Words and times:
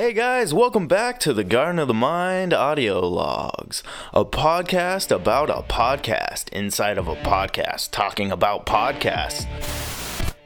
Hey 0.00 0.14
guys, 0.14 0.54
welcome 0.54 0.88
back 0.88 1.20
to 1.20 1.34
the 1.34 1.44
Garden 1.44 1.78
of 1.78 1.86
the 1.86 1.92
Mind 1.92 2.54
audio 2.54 3.06
logs, 3.06 3.82
a 4.14 4.24
podcast 4.24 5.14
about 5.14 5.50
a 5.50 5.60
podcast 5.60 6.48
inside 6.54 6.96
of 6.96 7.06
a 7.06 7.16
podcast 7.16 7.90
talking 7.90 8.32
about 8.32 8.64
podcasts. 8.64 9.44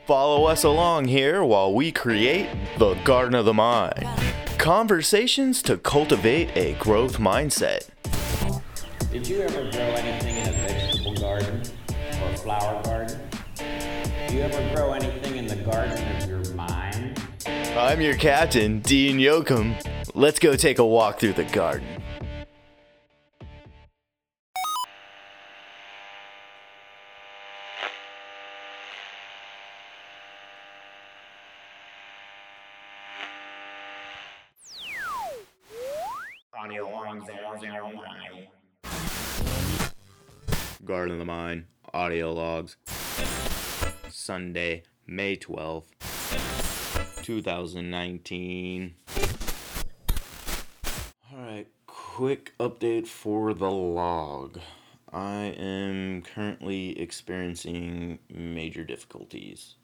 Follow 0.09 0.46
us 0.46 0.64
along 0.64 1.04
here 1.04 1.45
while 1.45 1.72
we 1.72 1.93
create 1.93 2.48
the 2.79 2.95
Garden 3.04 3.36
of 3.36 3.45
the 3.45 3.54
Mind. 3.54 4.09
Conversations 4.59 5.62
to 5.62 5.77
cultivate 5.77 6.50
a 6.57 6.73
growth 6.80 7.18
mindset. 7.18 7.91
Did 9.12 9.29
you 9.29 9.41
ever 9.43 9.71
grow 9.71 9.82
anything 9.82 10.36
in 10.36 10.48
a 10.48 10.52
vegetable 10.66 11.14
garden 11.14 11.63
or 12.21 12.29
a 12.29 12.36
flower 12.39 12.82
garden? 12.82 13.21
Do 14.27 14.35
you 14.35 14.41
ever 14.41 14.75
grow 14.75 14.94
anything 14.94 15.04
I'm 17.77 18.01
your 18.01 18.17
captain, 18.17 18.79
Dean 18.79 19.19
Yoakum. 19.19 19.75
Let's 20.14 20.39
go 20.39 20.55
take 20.55 20.79
a 20.79 20.87
walk 20.87 21.19
through 21.19 21.33
the 21.33 21.43
garden. 21.43 21.89
Garden 40.84 41.12
of 41.14 41.19
the 41.19 41.25
Mind, 41.25 41.64
audio 41.92 42.33
logs. 42.33 42.77
Sunday, 44.09 44.84
May 45.09 45.34
12th, 45.36 45.86
2019. 47.25 48.94
Alright, 51.33 51.69
quick 51.86 52.53
update 52.61 53.06
for 53.06 53.55
the 53.55 53.70
log. 53.70 54.61
I 55.11 55.55
am 55.58 56.20
currently 56.20 57.00
experiencing 57.00 58.19
major 58.28 58.84
difficulties 58.84 59.77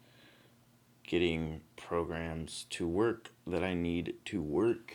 getting 1.07 1.61
programs 1.75 2.67
to 2.69 2.87
work 2.87 3.31
that 3.47 3.63
I 3.63 3.73
need 3.73 4.17
to 4.25 4.39
work, 4.39 4.93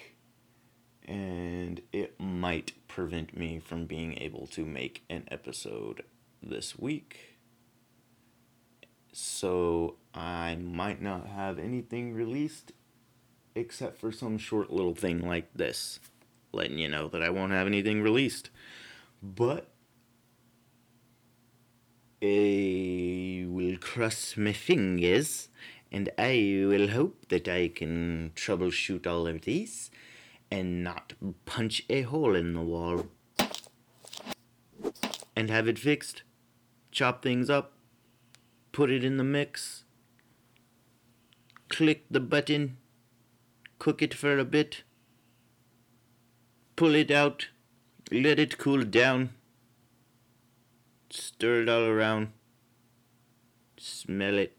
and 1.05 1.83
it 1.93 2.15
might 2.21 2.75
prevent 2.87 3.37
me 3.37 3.59
from 3.59 3.87
being 3.87 4.17
able 4.19 4.47
to 4.53 4.65
make 4.65 5.03
an 5.11 5.25
episode 5.33 6.05
this 6.41 6.79
week. 6.79 7.39
So 9.13 9.97
I 10.17 10.57
might 10.57 11.03
not 11.03 11.27
have 11.27 11.59
anything 11.59 12.15
released 12.15 12.73
except 13.55 13.99
for 13.99 14.11
some 14.11 14.39
short 14.39 14.71
little 14.71 14.95
thing 14.95 15.21
like 15.21 15.53
this, 15.55 16.01
letting 16.53 16.79
you 16.79 16.89
know 16.89 17.09
that 17.09 17.23
I 17.23 17.29
won't 17.29 17.53
have 17.53 17.67
anything 17.67 18.03
released. 18.03 18.49
But 19.23 19.69
I 22.23 23.45
will 23.47 23.77
cross 23.77 24.37
my 24.37 24.53
fingers 24.55 25.49
and 25.93 26.09
I 26.19 26.65
will 26.67 26.89
hope 26.89 27.29
that 27.29 27.47
I 27.47 27.69
can 27.69 28.33
troubleshoot 28.35 29.07
all 29.07 29.27
of 29.27 29.43
these 29.43 29.91
and 30.51 30.83
not 30.83 31.13
punch 31.45 31.83
a 31.91 32.03
hole 32.03 32.35
in 32.35 32.55
the 32.55 32.63
wall 32.63 33.07
and 35.35 35.51
have 35.51 35.69
it 35.69 35.79
fixed. 35.79 36.23
Chop 36.91 37.23
things 37.23 37.51
up, 37.51 37.75
put 38.73 38.91
it 38.91 39.05
in 39.05 39.19
the 39.19 39.25
mix, 39.25 39.85
click 41.69 42.05
the 42.11 42.21
button, 42.21 42.77
cook 43.79 44.03
it 44.03 44.15
for 44.15 44.39
a 44.39 44.45
bit, 44.45 44.83
pull 46.77 46.95
it 46.95 47.11
out, 47.11 47.49
let 48.11 48.39
it 48.39 48.59
cool 48.59 48.85
down, 48.85 49.31
stir 51.11 51.63
it 51.63 51.69
all 51.69 51.85
around, 51.85 52.29
smell 53.77 54.39
it, 54.39 54.57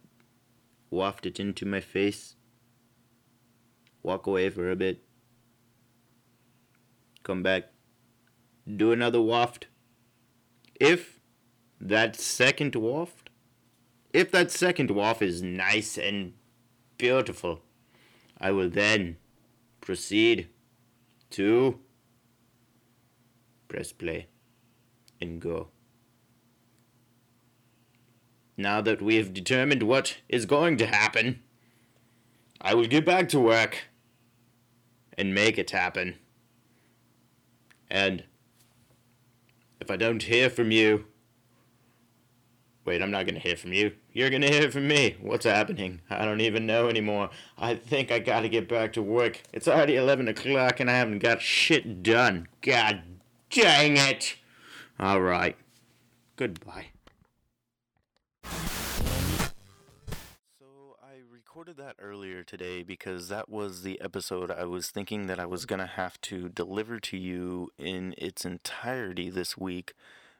waft 0.89 1.25
it 1.25 1.39
into 1.39 1.65
my 1.65 1.79
face, 1.79 2.35
walk 4.03 4.27
away 4.27 4.49
for 4.49 4.69
a 4.69 4.75
bit, 4.75 5.03
come 7.23 7.43
back, 7.43 7.65
do 8.75 8.91
another 8.91 9.21
waft. 9.21 9.67
If 10.79 11.19
that 11.79 12.15
second 12.15 12.75
waft, 12.75 13.29
if 14.13 14.31
that 14.31 14.51
second 14.51 14.91
waft 14.91 15.21
is 15.21 15.41
nice 15.41 15.97
and 15.97 16.33
beautiful, 16.97 17.61
I 18.39 18.51
will 18.51 18.69
then 18.69 19.17
proceed 19.81 20.49
to 21.31 21.79
press 23.67 23.91
play 23.91 24.27
and 25.19 25.41
go. 25.41 25.69
Now 28.55 28.81
that 28.81 29.01
we 29.01 29.15
have 29.15 29.33
determined 29.33 29.83
what 29.83 30.17
is 30.27 30.45
going 30.45 30.77
to 30.77 30.87
happen, 30.87 31.43
I 32.59 32.73
will 32.73 32.87
get 32.87 33.05
back 33.05 33.29
to 33.29 33.39
work 33.39 33.85
and 35.17 35.33
make 35.33 35.57
it 35.57 35.71
happen. 35.71 36.15
And 37.89 38.23
if 39.79 39.91
I 39.91 39.95
don't 39.95 40.23
hear 40.23 40.49
from 40.49 40.71
you, 40.71 41.05
wait, 42.87 43.01
I'm 43.01 43.11
not 43.11 43.25
going 43.25 43.35
to 43.35 43.41
hear 43.41 43.57
from 43.57 43.73
you. 43.73 43.91
You're 44.13 44.29
going 44.29 44.43
to 44.43 44.49
hear 44.49 44.71
from 44.71 44.87
me. 44.87 45.17
What's 45.21 45.45
happening? 45.45 45.99
I 46.09 46.23
don't 46.23 46.39
even 46.39 46.65
know 46.65 46.87
anymore. 46.87 47.29
I 47.57 47.75
think 47.75 48.13
I 48.13 48.19
got 48.19 48.41
to 48.41 48.49
get 48.49 48.69
back 48.69 48.93
to 48.93 49.01
work. 49.01 49.41
It's 49.51 49.67
already 49.67 49.97
11 49.97 50.29
o'clock 50.29 50.79
and 50.79 50.89
I 50.89 50.93
haven't 50.93 51.19
got 51.19 51.41
shit 51.41 52.01
done. 52.01 52.47
God 52.61 53.03
dang 53.49 53.97
it. 53.97 54.37
All 54.97 55.19
right. 55.19 55.57
Goodbye. 56.37 56.87
So 60.57 60.95
I 61.03 61.17
recorded 61.29 61.75
that 61.75 61.97
earlier 61.99 62.41
today 62.41 62.83
because 62.83 63.27
that 63.27 63.49
was 63.49 63.81
the 63.81 63.99
episode 63.99 64.49
I 64.49 64.63
was 64.63 64.91
thinking 64.91 65.27
that 65.27 65.41
I 65.41 65.45
was 65.45 65.65
going 65.65 65.81
to 65.81 65.87
have 65.87 66.21
to 66.21 66.47
deliver 66.47 67.01
to 67.01 67.17
you 67.17 67.69
in 67.77 68.15
its 68.17 68.45
entirety 68.45 69.29
this 69.29 69.57
week 69.57 69.93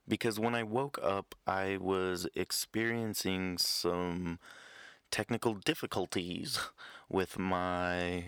because 0.07 0.39
when 0.39 0.55
I 0.55 0.63
woke 0.63 0.99
up 1.01 1.35
I 1.45 1.77
was 1.79 2.27
experiencing 2.35 3.57
some 3.57 4.39
technical 5.11 5.53
difficulties 5.53 6.59
with 7.09 7.37
my 7.39 8.25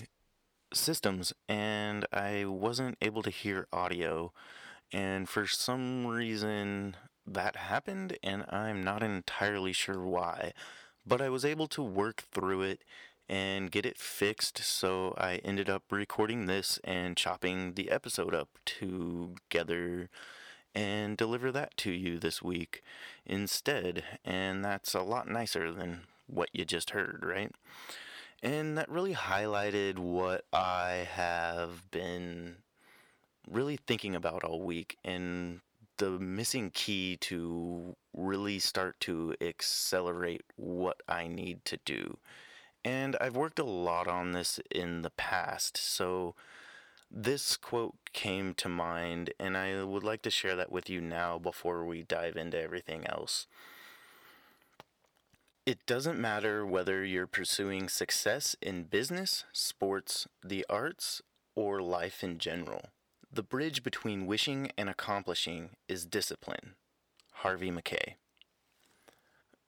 systems 0.74 1.34
and 1.48 2.06
I 2.14 2.46
wasn't 2.46 2.98
able 3.02 3.24
to 3.24 3.30
hear 3.30 3.68
audio 3.74 4.32
and 4.92 5.28
for 5.28 5.48
some 5.48 6.08
reason 6.08 6.96
that 7.26 7.56
happened 7.56 8.18
and 8.24 8.46
I'm 8.50 8.82
not 8.84 9.04
entirely 9.04 9.74
sure 9.74 10.04
why 10.06 10.54
but 11.06 11.22
I 11.22 11.30
was 11.30 11.44
able 11.44 11.68
to 11.70 11.82
work 11.82 12.24
through 12.32 12.62
it 12.62 12.84
and 13.30 13.70
get 13.70 13.86
it 13.86 13.98
fixed. 13.98 14.58
So 14.60 15.14
I 15.18 15.36
ended 15.46 15.70
up 15.70 15.84
recording 15.92 16.46
this 16.48 16.80
and 16.84 17.16
chopping 17.16 17.74
the 17.74 17.92
episode 17.92 18.34
up 18.34 18.50
together 18.66 20.10
and 20.76 21.18
deliver 21.18 21.52
that 21.52 21.76
to 21.78 21.92
you 21.92 22.20
this 22.20 22.42
week 22.42 22.84
instead. 23.26 24.04
And 24.24 24.64
that's 24.64 24.94
a 24.94 25.02
lot 25.02 25.28
nicer 25.28 25.72
than 25.72 26.02
what 26.28 26.50
you 26.54 26.66
just 26.66 26.92
heard, 26.92 27.24
right? 27.26 27.52
And 28.42 28.78
that 28.78 28.90
really 28.90 29.14
highlighted 29.14 30.00
what 30.00 30.46
I 30.54 31.08
have 31.12 31.90
been 31.92 32.58
really 33.50 33.78
thinking 33.88 34.16
about 34.16 34.44
all 34.44 34.62
week 34.62 34.98
and 35.04 35.62
the 35.98 36.12
missing 36.12 36.72
key 36.74 37.18
to 37.18 37.96
really 38.14 38.60
start 38.60 39.00
to 39.02 39.36
accelerate 39.42 40.44
what 40.56 41.02
I 41.08 41.28
need 41.28 41.66
to 41.66 41.78
do. 41.84 42.18
And 42.86 43.18
I've 43.20 43.36
worked 43.36 43.60
a 43.60 43.66
lot 43.66 44.08
on 44.08 44.32
this 44.32 44.60
in 44.72 45.02
the 45.02 45.10
past, 45.10 45.76
so 45.76 46.36
this 47.12 47.58
quote 47.58 47.96
came 48.14 48.54
to 48.56 48.70
mind, 48.70 49.34
and 49.40 49.58
I 49.58 49.84
would 49.84 50.04
like 50.04 50.22
to 50.24 50.30
share 50.30 50.56
that 50.56 50.72
with 50.72 50.90
you 50.90 51.02
now 51.02 51.40
before 51.40 51.86
we 51.86 52.04
dive 52.04 52.36
into 52.36 52.62
everything 52.62 53.06
else. 53.08 53.48
It 55.66 55.86
doesn't 55.86 56.20
matter 56.20 56.66
whether 56.66 57.04
you're 57.04 57.28
pursuing 57.28 57.90
success 57.90 58.56
in 58.62 58.86
business, 58.86 59.46
sports, 59.54 60.28
the 60.44 60.66
arts, 60.70 61.22
or 61.56 61.82
life 61.82 62.24
in 62.24 62.38
general. 62.40 62.90
The 63.32 63.44
bridge 63.44 63.84
between 63.84 64.26
wishing 64.26 64.72
and 64.78 64.90
accomplishing 64.90 65.72
is 65.88 66.06
discipline. 66.06 66.74
Harvey 67.34 67.70
Mackay. 67.70 68.16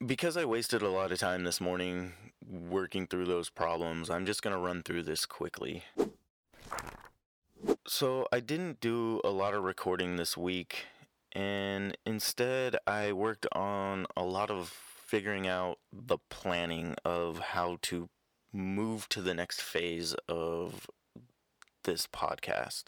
Because 0.03 0.35
I 0.35 0.45
wasted 0.45 0.81
a 0.81 0.89
lot 0.89 1.11
of 1.11 1.19
time 1.19 1.43
this 1.43 1.61
morning 1.61 2.13
working 2.43 3.05
through 3.05 3.25
those 3.25 3.49
problems, 3.49 4.09
I'm 4.09 4.25
just 4.25 4.41
going 4.41 4.55
to 4.55 4.61
run 4.61 4.81
through 4.81 5.03
this 5.03 5.27
quickly. 5.27 5.83
So, 7.87 8.27
I 8.31 8.39
didn't 8.39 8.79
do 8.79 9.21
a 9.23 9.29
lot 9.29 9.53
of 9.53 9.63
recording 9.63 10.15
this 10.15 10.37
week, 10.37 10.85
and 11.31 11.97
instead, 12.05 12.75
I 12.85 13.11
worked 13.11 13.47
on 13.53 14.05
a 14.15 14.23
lot 14.23 14.51
of 14.51 14.69
figuring 14.69 15.47
out 15.47 15.79
the 15.91 16.17
planning 16.29 16.95
of 17.03 17.39
how 17.39 17.77
to 17.83 18.09
move 18.53 19.09
to 19.09 19.21
the 19.21 19.33
next 19.33 19.61
phase 19.61 20.15
of 20.29 20.87
this 21.83 22.07
podcast. 22.07 22.85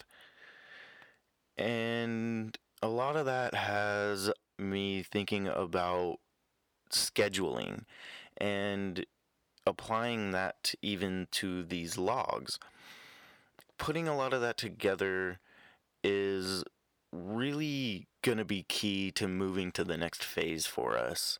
And 1.56 2.56
a 2.82 2.88
lot 2.88 3.16
of 3.16 3.26
that 3.26 3.54
has 3.54 4.30
me 4.58 5.02
thinking 5.02 5.48
about 5.48 6.18
scheduling 6.90 7.84
and 8.36 9.06
applying 9.66 10.32
that 10.32 10.74
even 10.82 11.28
to 11.32 11.62
these 11.64 11.98
logs. 11.98 12.58
Putting 13.78 14.08
a 14.08 14.16
lot 14.16 14.32
of 14.32 14.40
that 14.40 14.56
together 14.56 15.40
is 16.02 16.64
really 17.12 18.08
going 18.22 18.38
to 18.38 18.44
be 18.44 18.64
key 18.68 19.10
to 19.12 19.28
moving 19.28 19.70
to 19.72 19.84
the 19.84 19.96
next 19.96 20.24
phase 20.24 20.66
for 20.66 20.96
us. 20.96 21.38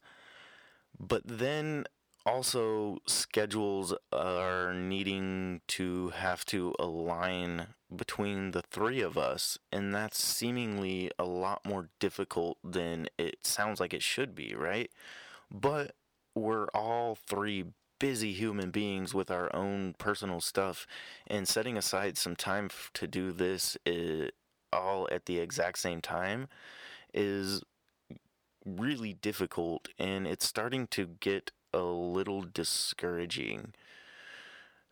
But 0.98 1.22
then 1.24 1.86
also, 2.26 2.98
schedules 3.06 3.92
are 4.10 4.72
needing 4.72 5.60
to 5.68 6.10
have 6.10 6.44
to 6.46 6.74
align 6.78 7.68
between 7.94 8.52
the 8.52 8.62
three 8.62 9.02
of 9.02 9.18
us, 9.18 9.58
and 9.70 9.94
that's 9.94 10.22
seemingly 10.22 11.10
a 11.18 11.24
lot 11.24 11.66
more 11.66 11.90
difficult 12.00 12.56
than 12.64 13.08
it 13.18 13.38
sounds 13.42 13.78
like 13.78 13.92
it 13.92 14.02
should 14.02 14.34
be, 14.34 14.54
right? 14.54 14.90
But 15.50 15.94
we're 16.34 16.68
all 16.68 17.14
three 17.14 17.66
busy 17.98 18.32
human 18.32 18.70
beings 18.70 19.14
with 19.14 19.30
our 19.30 19.54
own 19.54 19.94
personal 19.98 20.40
stuff, 20.40 20.86
and 21.26 21.48
setting 21.48 21.76
aside 21.76 22.16
some 22.18 22.36
time 22.36 22.70
to 22.94 23.06
do 23.06 23.32
this 23.32 23.76
is, 23.86 24.30
all 24.72 25.08
at 25.12 25.26
the 25.26 25.38
exact 25.38 25.78
same 25.78 26.00
time 26.00 26.48
is 27.12 27.62
really 28.66 29.12
difficult, 29.12 29.88
and 29.98 30.26
it's 30.26 30.46
starting 30.46 30.86
to 30.88 31.06
get 31.20 31.52
a 31.72 31.82
little 31.82 32.42
discouraging. 32.42 33.74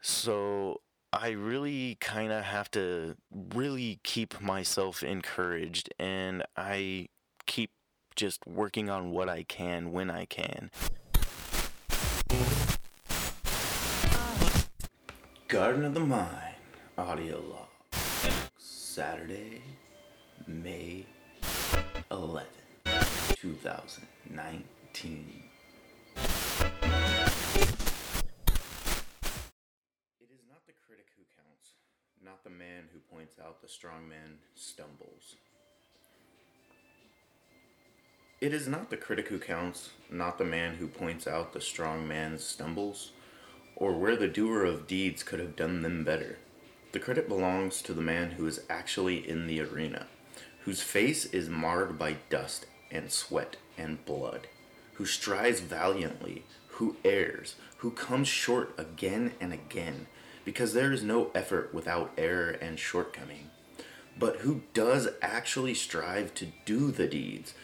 So 0.01 0.81
I 1.13 1.31
really 1.31 1.97
kind 2.01 2.33
of 2.33 2.45
have 2.45 2.71
to 2.73 3.17
really 3.33 4.01
keep 4.03 4.41
myself 4.41 5.03
encouraged 5.03 5.93
and 5.99 6.43
I 6.57 7.09
keep 7.47 7.71
just 8.17 8.47
working 8.47 8.91
on 8.91 9.11
what 9.11 9.29
I 9.29 9.43
can 9.43 9.93
when 9.93 10.11
I 10.11 10.25
can. 10.25 10.71
Garden 15.53 15.85
of 15.85 15.93
the 15.93 16.01
Mind 16.01 16.57
audio 16.97 17.39
log. 17.39 17.69
Saturday, 18.57 19.61
May 20.47 21.05
11, 22.11 22.49
2019. 23.35 25.43
It 26.17 26.23
is 30.31 30.41
not 30.49 30.65
the 30.67 30.73
critic 30.87 31.09
who 31.19 31.25
counts, 31.37 31.75
not 32.25 32.43
the 32.45 32.49
man 32.49 32.89
who 32.91 33.01
points 33.15 33.39
out 33.39 33.61
the 33.61 33.69
strong 33.69 34.09
man 34.09 34.39
stumbles. 34.55 35.37
It 38.41 38.55
is 38.55 38.67
not 38.67 38.89
the 38.89 38.97
critic 38.97 39.29
who 39.29 39.39
counts, 39.39 39.91
not 40.11 40.39
the 40.39 40.47
man 40.47 40.77
who 40.77 40.89
points 40.89 41.27
out 41.27 41.53
the 41.53 41.61
strong 41.61 42.09
man's 42.09 42.43
stumbles, 42.43 43.13
or 43.77 43.93
where 43.93 44.17
the 44.17 44.29
doer 44.29 44.65
of 44.65 44.87
deeds 44.87 45.23
could 45.23 45.41
have 45.41 45.57
done 45.57 45.83
them 45.83 46.05
better. 46.05 46.39
The 46.93 47.01
credit 47.01 47.29
belongs 47.29 47.81
to 47.83 47.95
the 47.95 48.03
man 48.03 48.33
who 48.33 48.47
is 48.47 48.61
actually 48.69 49.29
in 49.29 49.47
the 49.47 49.61
arena, 49.61 50.07
whose 50.65 50.83
face 50.83 51.25
is 51.27 51.49
marred 51.49 51.99
by 51.99 52.17
dust 52.29 52.67
and 52.91 53.11
sweat 53.11 53.57
and 53.79 54.05
blood, 54.05 54.47
who 54.95 55.07
strives 55.07 55.61
valiantly, 55.61 56.45
who 56.69 56.97
errs, 57.05 57.57
who 57.79 57.91
comes 57.91 58.29
short 58.29 58.75
again 58.79 59.33
and 59.41 59.53
again, 59.53 60.07
because 60.45 60.75
there 60.75 60.93
is 60.93 61.03
no 61.03 61.31
effort 61.35 61.73
without 61.73 62.13
error 62.19 62.51
and 62.51 62.79
shortcoming. 62.79 63.51
But 64.19 64.37
who 64.37 64.63
does 64.75 65.09
actually 65.23 65.75
strive 65.75 66.35
to 66.35 66.49
do 66.65 66.91
the 66.91 67.07
deeds, 67.07 67.55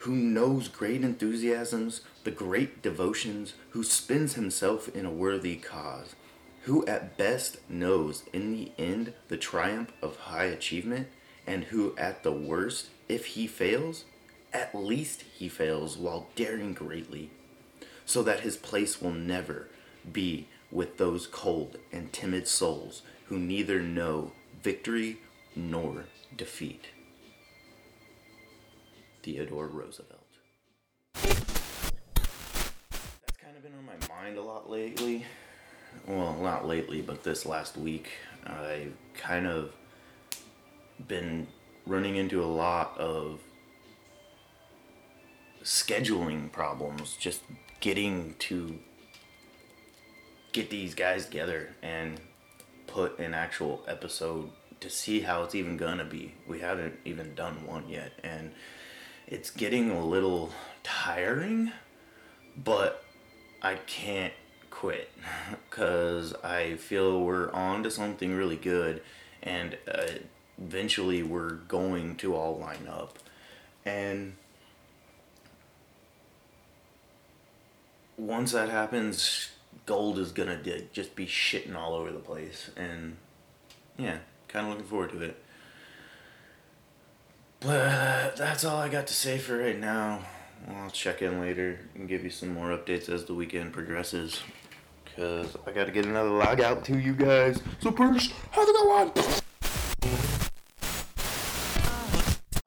who 0.00 0.12
knows 0.12 0.68
great 0.68 1.02
enthusiasms, 1.02 2.02
the 2.26 2.32
great 2.32 2.82
devotions, 2.82 3.54
who 3.70 3.84
spends 3.84 4.34
himself 4.34 4.88
in 4.88 5.06
a 5.06 5.10
worthy 5.12 5.54
cause, 5.54 6.16
who 6.62 6.84
at 6.86 7.16
best 7.16 7.58
knows 7.70 8.24
in 8.32 8.52
the 8.52 8.72
end 8.76 9.12
the 9.28 9.36
triumph 9.36 9.92
of 10.02 10.16
high 10.16 10.46
achievement, 10.46 11.06
and 11.46 11.62
who 11.64 11.94
at 11.96 12.24
the 12.24 12.32
worst, 12.32 12.88
if 13.08 13.26
he 13.26 13.46
fails, 13.46 14.06
at 14.52 14.74
least 14.74 15.22
he 15.38 15.48
fails 15.48 15.96
while 15.96 16.26
daring 16.34 16.74
greatly, 16.74 17.30
so 18.04 18.24
that 18.24 18.40
his 18.40 18.56
place 18.56 19.00
will 19.00 19.14
never 19.14 19.68
be 20.12 20.48
with 20.72 20.96
those 20.96 21.28
cold 21.28 21.78
and 21.92 22.12
timid 22.12 22.48
souls 22.48 23.02
who 23.26 23.38
neither 23.38 23.80
know 23.80 24.32
victory 24.64 25.18
nor 25.54 26.06
defeat. 26.36 26.86
Theodore 29.22 29.68
Roosevelt. 29.68 30.15
A 34.34 34.40
lot 34.40 34.68
lately. 34.68 35.24
Well, 36.06 36.36
not 36.40 36.66
lately, 36.66 37.00
but 37.00 37.22
this 37.22 37.46
last 37.46 37.76
week. 37.76 38.10
I've 38.44 38.94
kind 39.14 39.46
of 39.46 39.72
been 41.06 41.46
running 41.86 42.16
into 42.16 42.42
a 42.42 42.46
lot 42.46 42.96
of 42.98 43.40
scheduling 45.62 46.50
problems, 46.50 47.16
just 47.18 47.42
getting 47.80 48.34
to 48.40 48.78
get 50.52 50.70
these 50.70 50.94
guys 50.94 51.26
together 51.26 51.74
and 51.82 52.20
put 52.86 53.18
an 53.18 53.34
actual 53.34 53.84
episode 53.86 54.50
to 54.80 54.90
see 54.90 55.20
how 55.20 55.42
it's 55.42 55.54
even 55.54 55.76
gonna 55.76 56.04
be. 56.04 56.34
We 56.46 56.60
haven't 56.60 56.94
even 57.04 57.34
done 57.34 57.66
one 57.66 57.88
yet, 57.88 58.12
and 58.22 58.52
it's 59.26 59.50
getting 59.50 59.90
a 59.90 60.04
little 60.04 60.52
tiring, 60.82 61.72
but 62.56 63.05
I 63.66 63.74
can't 63.86 64.32
quit 64.70 65.10
because 65.70 66.32
I 66.44 66.76
feel 66.76 67.20
we're 67.20 67.50
on 67.50 67.82
to 67.82 67.90
something 67.90 68.32
really 68.32 68.54
good, 68.54 69.02
and 69.42 69.76
uh, 69.92 70.06
eventually 70.56 71.24
we're 71.24 71.54
going 71.54 72.14
to 72.18 72.36
all 72.36 72.58
line 72.58 72.86
up. 72.88 73.18
And 73.84 74.34
once 78.16 78.52
that 78.52 78.68
happens, 78.68 79.50
gold 79.84 80.20
is 80.20 80.30
gonna 80.30 80.62
dig, 80.62 80.92
just 80.92 81.16
be 81.16 81.26
shitting 81.26 81.74
all 81.74 81.94
over 81.94 82.12
the 82.12 82.20
place, 82.20 82.70
and 82.76 83.16
yeah, 83.98 84.18
kind 84.46 84.66
of 84.66 84.74
looking 84.74 84.86
forward 84.86 85.10
to 85.10 85.22
it. 85.22 85.42
But 87.58 88.36
that's 88.36 88.64
all 88.64 88.76
I 88.76 88.88
got 88.88 89.08
to 89.08 89.14
say 89.14 89.38
for 89.38 89.58
right 89.58 89.78
now. 89.78 90.20
I'll 90.68 90.90
check 90.90 91.22
in 91.22 91.40
later 91.40 91.78
and 91.94 92.08
give 92.08 92.24
you 92.24 92.30
some 92.30 92.48
more 92.52 92.68
updates 92.68 93.08
as 93.08 93.24
the 93.24 93.34
weekend 93.34 93.72
progresses. 93.72 94.40
Cause 95.16 95.56
I 95.66 95.72
gotta 95.72 95.92
get 95.92 96.06
another 96.06 96.30
log 96.30 96.60
out 96.60 96.84
to 96.86 96.98
you 96.98 97.14
guys. 97.14 97.62
So 97.80 97.90
first, 97.92 98.32
how's 98.50 98.68
it 98.68 98.74
going? 98.74 99.12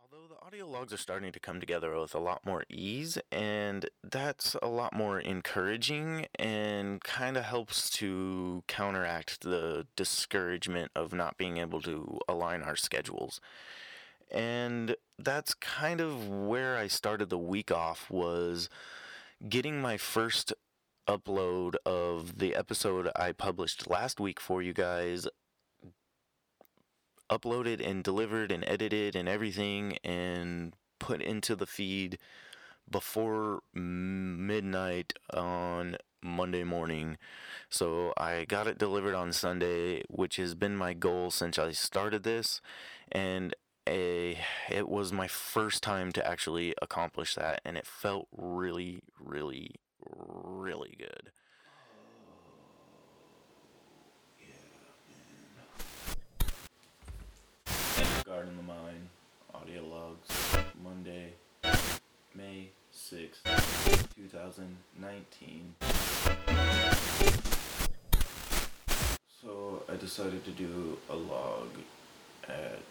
Although 0.02 0.28
the 0.30 0.46
audio 0.46 0.68
logs 0.68 0.94
are 0.94 0.98
starting 0.98 1.32
to 1.32 1.40
come 1.40 1.60
together 1.60 2.00
with 2.00 2.16
a 2.16 2.20
lot 2.20 2.46
more 2.46 2.64
ease, 2.70 3.20
and 3.32 3.90
that's 4.04 4.56
a 4.64 4.68
lot 4.68 4.96
more 4.96 5.20
encouraging 5.20 6.26
and 6.40 7.04
kind 7.04 7.38
of 7.38 7.44
helps 7.44 7.90
to 7.92 8.64
counteract 8.68 9.42
the 9.42 9.86
discouragement 9.96 10.92
of 10.96 11.14
not 11.14 11.38
being 11.38 11.58
able 11.58 11.82
to 11.82 12.20
align 12.28 12.64
our 12.64 12.76
schedules. 12.76 13.40
And 14.32 14.96
that's 15.18 15.54
kind 15.54 16.02
of 16.02 16.28
where 16.30 16.78
I 16.78 16.88
started 16.88 17.30
the 17.30 17.38
week 17.38 17.72
off 17.72 18.10
was 18.10 18.70
getting 19.48 19.82
my 19.82 19.98
first 19.98 20.54
upload 21.08 21.76
of 21.86 22.38
the 22.38 22.56
episode 22.56 23.10
I 23.16 23.32
published 23.32 23.90
last 23.90 24.20
week 24.20 24.40
for 24.40 24.62
you 24.62 24.74
guys 24.74 25.28
uploaded 27.30 27.86
and 27.86 28.04
delivered 28.04 28.52
and 28.52 28.64
edited 28.68 29.16
and 29.16 29.30
everything 29.30 29.98
and 30.04 30.74
put 31.00 31.22
into 31.22 31.56
the 31.56 31.66
feed 31.66 32.18
before 32.90 33.62
midnight 33.74 35.14
on 35.34 35.96
Monday 36.22 36.64
morning. 36.64 37.18
So 37.70 38.14
I 38.18 38.46
got 38.46 38.68
it 38.68 38.78
delivered 38.78 39.16
on 39.16 39.32
Sunday, 39.32 40.04
which 40.10 40.38
has 40.38 40.56
been 40.56 40.76
my 40.76 40.94
goal 40.94 41.32
since 41.32 41.58
I 41.58 41.72
started 41.72 42.24
this. 42.24 42.62
And 43.12 43.56
a, 43.90 44.38
it 44.70 44.88
was 44.88 45.12
my 45.12 45.28
first 45.28 45.82
time 45.82 46.12
to 46.14 46.26
actually 46.26 46.74
accomplish 46.82 47.36
that. 47.36 47.62
And 47.66 47.76
it 47.76 47.86
felt 47.88 48.28
really, 48.32 49.02
really, 49.20 49.76
really 50.06 50.96
good. 50.98 51.32
Garden 58.26 58.56
the 58.58 58.64
Mind, 58.64 59.10
audio 59.56 59.84
logs, 59.84 60.30
Monday, 60.84 61.34
May 62.36 62.70
6th, 62.94 63.42
2019. 64.16 65.74
So 69.42 69.84
I 69.92 69.96
decided 69.96 70.46
to 70.46 70.52
do 70.52 70.98
a 71.10 71.16
log 71.16 71.70
at 72.48 72.84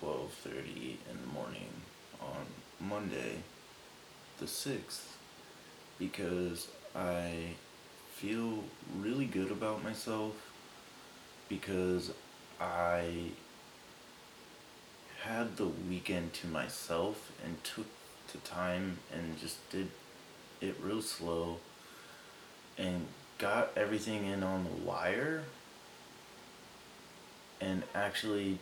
12:30 0.00 0.96
in 1.10 1.20
the 1.20 1.32
morning 1.32 1.68
on 2.20 2.46
Monday 2.80 3.38
the 4.38 4.46
6th 4.46 5.16
because 5.98 6.68
I 6.94 7.54
feel 8.14 8.64
really 8.98 9.26
good 9.26 9.50
about 9.50 9.82
myself 9.82 10.34
because 11.48 12.12
I 12.60 13.30
had 15.22 15.56
the 15.56 15.66
weekend 15.66 16.32
to 16.34 16.46
myself 16.46 17.32
and 17.44 17.62
took 17.64 17.86
the 18.32 18.38
time 18.38 18.98
and 19.12 19.38
just 19.38 19.68
did 19.70 19.88
it 20.60 20.76
real 20.82 21.02
slow 21.02 21.58
and 22.78 23.06
got 23.38 23.70
everything 23.76 24.26
in 24.26 24.42
on 24.42 24.64
the 24.64 24.84
wire 24.84 25.42
and 27.60 27.82
actually 27.94 28.58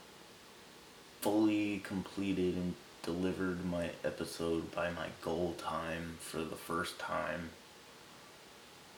fully 1.24 1.78
completed 1.78 2.54
and 2.54 2.74
delivered 3.02 3.64
my 3.64 3.88
episode 4.04 4.70
by 4.74 4.90
my 4.90 5.06
goal 5.22 5.54
time 5.56 6.16
for 6.20 6.36
the 6.36 6.54
first 6.54 6.98
time 6.98 7.48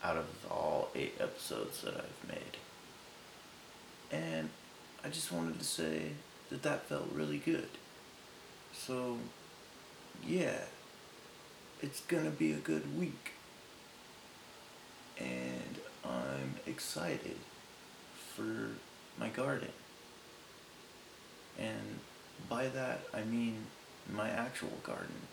out 0.02 0.16
of 0.16 0.26
all 0.50 0.88
eight 0.96 1.14
episodes 1.20 1.82
that 1.82 1.94
I've 1.94 2.28
made. 2.28 2.56
And 4.10 4.48
I 5.04 5.08
just 5.08 5.30
wanted 5.30 5.60
to 5.60 5.64
say 5.64 6.14
that 6.50 6.64
that 6.64 6.88
felt 6.88 7.06
really 7.14 7.38
good. 7.38 7.68
So, 8.72 9.18
yeah, 10.26 10.62
it's 11.80 12.00
gonna 12.00 12.30
be 12.30 12.50
a 12.50 12.56
good 12.56 12.98
week. 12.98 13.34
And 15.16 15.78
I'm 16.04 16.56
excited 16.66 17.36
for 18.34 18.70
my 19.16 19.28
garden. 19.28 19.70
And 21.56 22.00
by 22.48 22.68
that, 22.68 23.00
I 23.12 23.22
mean 23.22 23.66
my 24.12 24.28
actual 24.28 24.78
garden. 24.82 25.28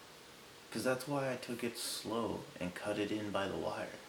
Because 0.69 0.83
that's 0.83 1.07
why 1.07 1.31
I 1.31 1.35
took 1.35 1.63
it 1.63 1.77
slow 1.77 2.39
and 2.59 2.73
cut 2.73 2.97
it 2.97 3.11
in 3.11 3.29
by 3.29 3.47
the 3.47 3.55
wire. 3.55 3.99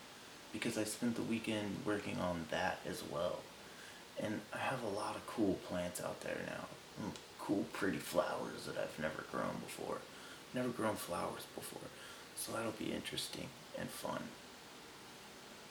Because 0.52 0.78
I 0.78 0.84
spent 0.84 1.16
the 1.16 1.22
weekend 1.22 1.76
working 1.84 2.18
on 2.18 2.46
that 2.50 2.78
as 2.88 3.02
well. 3.10 3.40
And 4.18 4.40
I 4.52 4.58
have 4.58 4.82
a 4.82 4.88
lot 4.88 5.16
of 5.16 5.26
cool 5.26 5.54
plants 5.68 6.00
out 6.00 6.20
there 6.20 6.38
now. 6.46 6.66
Mm, 7.06 7.12
Cool, 7.44 7.66
pretty 7.74 7.98
flowers 7.98 8.64
that 8.66 8.78
I've 8.78 8.98
never 8.98 9.24
grown 9.30 9.56
before. 9.66 9.98
Never 10.54 10.68
grown 10.68 10.96
flowers 10.96 11.42
before. 11.54 11.90
So 12.36 12.52
that'll 12.52 12.72
be 12.72 12.90
interesting 12.90 13.48
and 13.78 13.90
fun. 13.90 14.22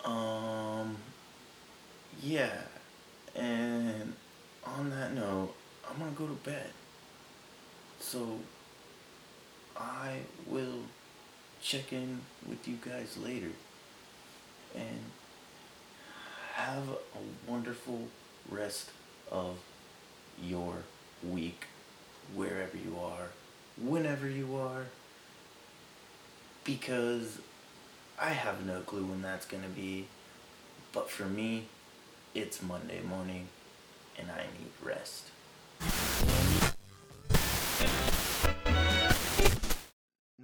Um, 0.06 0.98
yeah. 2.22 2.62
And 3.36 4.14
on 4.64 4.92
that 4.92 5.14
note, 5.14 5.56
I'm 5.90 5.98
gonna 5.98 6.12
go 6.12 6.28
to 6.28 6.34
bed. 6.34 6.70
So 8.04 8.40
I 9.78 10.18
will 10.46 10.84
check 11.62 11.92
in 11.94 12.20
with 12.48 12.68
you 12.68 12.78
guys 12.86 13.18
later. 13.18 13.50
And 14.76 15.00
have 16.54 16.88
a 16.90 17.52
wonderful 17.52 18.08
rest 18.50 18.92
of 19.32 19.58
your 20.42 20.76
week, 21.28 21.66
wherever 22.36 22.78
you 22.78 22.98
are, 23.00 23.30
whenever 23.82 24.30
you 24.30 24.56
are, 24.56 24.86
because 26.64 27.40
I 28.22 28.30
have 28.30 28.66
no 28.66 28.82
clue 28.82 29.06
when 29.06 29.22
that's 29.22 29.46
going 29.46 29.64
to 29.64 29.70
be. 29.70 30.08
But 30.92 31.10
for 31.10 31.26
me, 31.26 31.66
it's 32.36 32.62
Monday 32.62 33.02
morning 33.02 33.48
and 34.20 34.30
I 34.30 34.44
need 34.60 34.72
rest. 34.84 36.63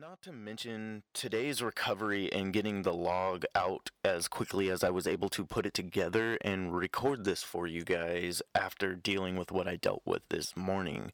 Not 0.09 0.23
to 0.23 0.31
mention 0.31 1.03
today's 1.13 1.61
recovery 1.61 2.33
and 2.33 2.51
getting 2.51 2.81
the 2.81 2.95
log 2.95 3.45
out 3.53 3.91
as 4.03 4.27
quickly 4.27 4.71
as 4.71 4.83
I 4.83 4.89
was 4.89 5.05
able 5.05 5.29
to 5.29 5.45
put 5.45 5.67
it 5.67 5.75
together 5.75 6.35
and 6.41 6.75
record 6.75 7.25
this 7.25 7.43
for 7.43 7.67
you 7.67 7.83
guys 7.83 8.41
after 8.55 8.95
dealing 8.95 9.35
with 9.35 9.51
what 9.51 9.67
I 9.67 9.75
dealt 9.75 10.01
with 10.05 10.23
this 10.29 10.57
morning 10.57 11.11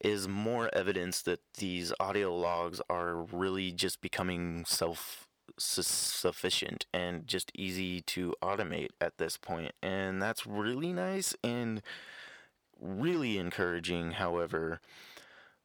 is 0.00 0.28
more 0.28 0.70
evidence 0.74 1.20
that 1.22 1.40
these 1.58 1.92
audio 2.00 2.34
logs 2.34 2.80
are 2.88 3.16
really 3.16 3.70
just 3.70 4.00
becoming 4.00 4.64
self 4.66 5.26
sufficient 5.58 6.86
and 6.94 7.26
just 7.26 7.52
easy 7.54 8.00
to 8.00 8.32
automate 8.42 8.92
at 8.98 9.18
this 9.18 9.36
point 9.36 9.72
and 9.82 10.22
that's 10.22 10.46
really 10.46 10.94
nice 10.94 11.36
and 11.44 11.82
really 12.80 13.36
encouraging 13.36 14.12
however 14.12 14.80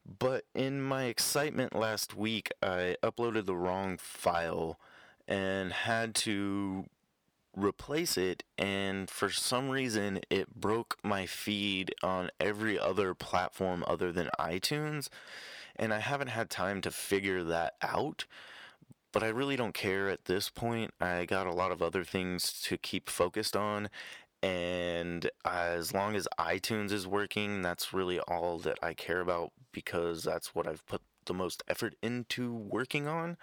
but 0.06 0.44
in 0.54 0.82
my 0.82 1.04
excitement 1.04 1.74
last 1.74 2.14
week, 2.14 2.52
I 2.62 2.96
uploaded 3.02 3.46
the 3.46 3.56
wrong 3.56 3.96
file 3.98 4.78
and 5.26 5.72
had 5.72 6.14
to 6.14 6.86
replace 7.56 8.18
it. 8.18 8.42
And 8.58 9.08
for 9.08 9.30
some 9.30 9.70
reason, 9.70 10.20
it 10.28 10.54
broke 10.54 10.98
my 11.02 11.26
feed 11.26 11.94
on 12.02 12.30
every 12.38 12.78
other 12.78 13.14
platform 13.14 13.84
other 13.86 14.12
than 14.12 14.28
iTunes. 14.38 15.08
And 15.76 15.92
I 15.92 16.00
haven't 16.00 16.28
had 16.28 16.50
time 16.50 16.80
to 16.82 16.90
figure 16.90 17.42
that 17.44 17.74
out. 17.82 18.26
But 19.10 19.22
I 19.22 19.28
really 19.28 19.56
don't 19.56 19.74
care 19.74 20.10
at 20.10 20.24
this 20.24 20.50
point. 20.50 20.92
I 21.00 21.24
got 21.24 21.46
a 21.46 21.52
lot 21.52 21.70
of 21.70 21.80
other 21.80 22.02
things 22.02 22.60
to 22.64 22.76
keep 22.76 23.08
focused 23.08 23.56
on 23.56 23.88
and 24.44 25.30
as 25.46 25.94
long 25.94 26.14
as 26.14 26.28
iTunes 26.38 26.92
is 26.92 27.06
working, 27.06 27.62
that's 27.62 27.94
really 27.94 28.20
all 28.20 28.58
that 28.58 28.78
I 28.82 28.92
care 28.92 29.20
about 29.20 29.52
because 29.72 30.22
that's 30.22 30.54
what 30.54 30.68
I've 30.68 30.84
put 30.84 31.00
the 31.24 31.32
most 31.32 31.62
effort 31.66 31.94
into 32.02 32.52
working 32.52 33.08
on. 33.08 33.38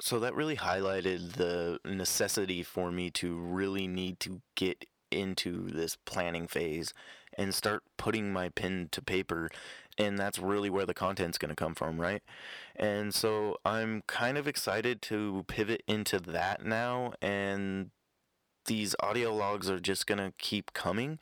So 0.00 0.18
that 0.18 0.34
really 0.34 0.56
highlighted 0.56 1.34
the 1.34 1.78
necessity 1.84 2.64
for 2.64 2.90
me 2.90 3.10
to 3.12 3.38
really 3.38 3.86
need 3.86 4.18
to 4.20 4.42
get 4.56 4.86
into 5.12 5.68
this 5.68 5.96
planning 6.04 6.48
phase 6.48 6.92
and 7.36 7.54
start 7.54 7.84
putting 7.96 8.32
my 8.32 8.48
pen 8.48 8.88
to 8.90 9.00
paper 9.00 9.48
and 9.98 10.18
that's 10.18 10.38
really 10.38 10.70
where 10.70 10.86
the 10.86 10.94
content's 10.94 11.38
going 11.38 11.48
to 11.48 11.56
come 11.56 11.74
from, 11.74 12.00
right? 12.00 12.22
And 12.76 13.12
so 13.12 13.56
I'm 13.64 14.02
kind 14.06 14.38
of 14.38 14.46
excited 14.46 15.02
to 15.02 15.44
pivot 15.48 15.82
into 15.88 16.20
that 16.20 16.64
now 16.64 17.14
and 17.20 17.90
these 18.68 18.94
audio 19.00 19.34
logs 19.34 19.68
are 19.70 19.80
just 19.80 20.06
gonna 20.06 20.32
keep 20.38 20.72
coming 20.74 21.18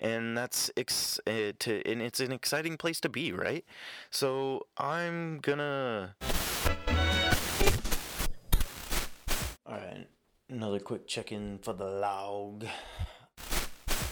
and 0.00 0.36
that's 0.36 0.70
ex- 0.74 1.20
uh, 1.26 1.52
to 1.58 1.82
and 1.86 2.00
it's 2.00 2.18
an 2.18 2.32
exciting 2.32 2.76
place 2.78 2.98
to 2.98 3.08
be 3.10 3.30
right? 3.30 3.64
So 4.10 4.66
i'm 4.78 5.38
gonna 5.40 6.14
all 9.66 9.76
right 9.76 10.06
another 10.48 10.80
quick 10.80 11.06
check-in 11.06 11.58
for 11.58 11.74
the 11.74 11.84
log. 11.84 12.64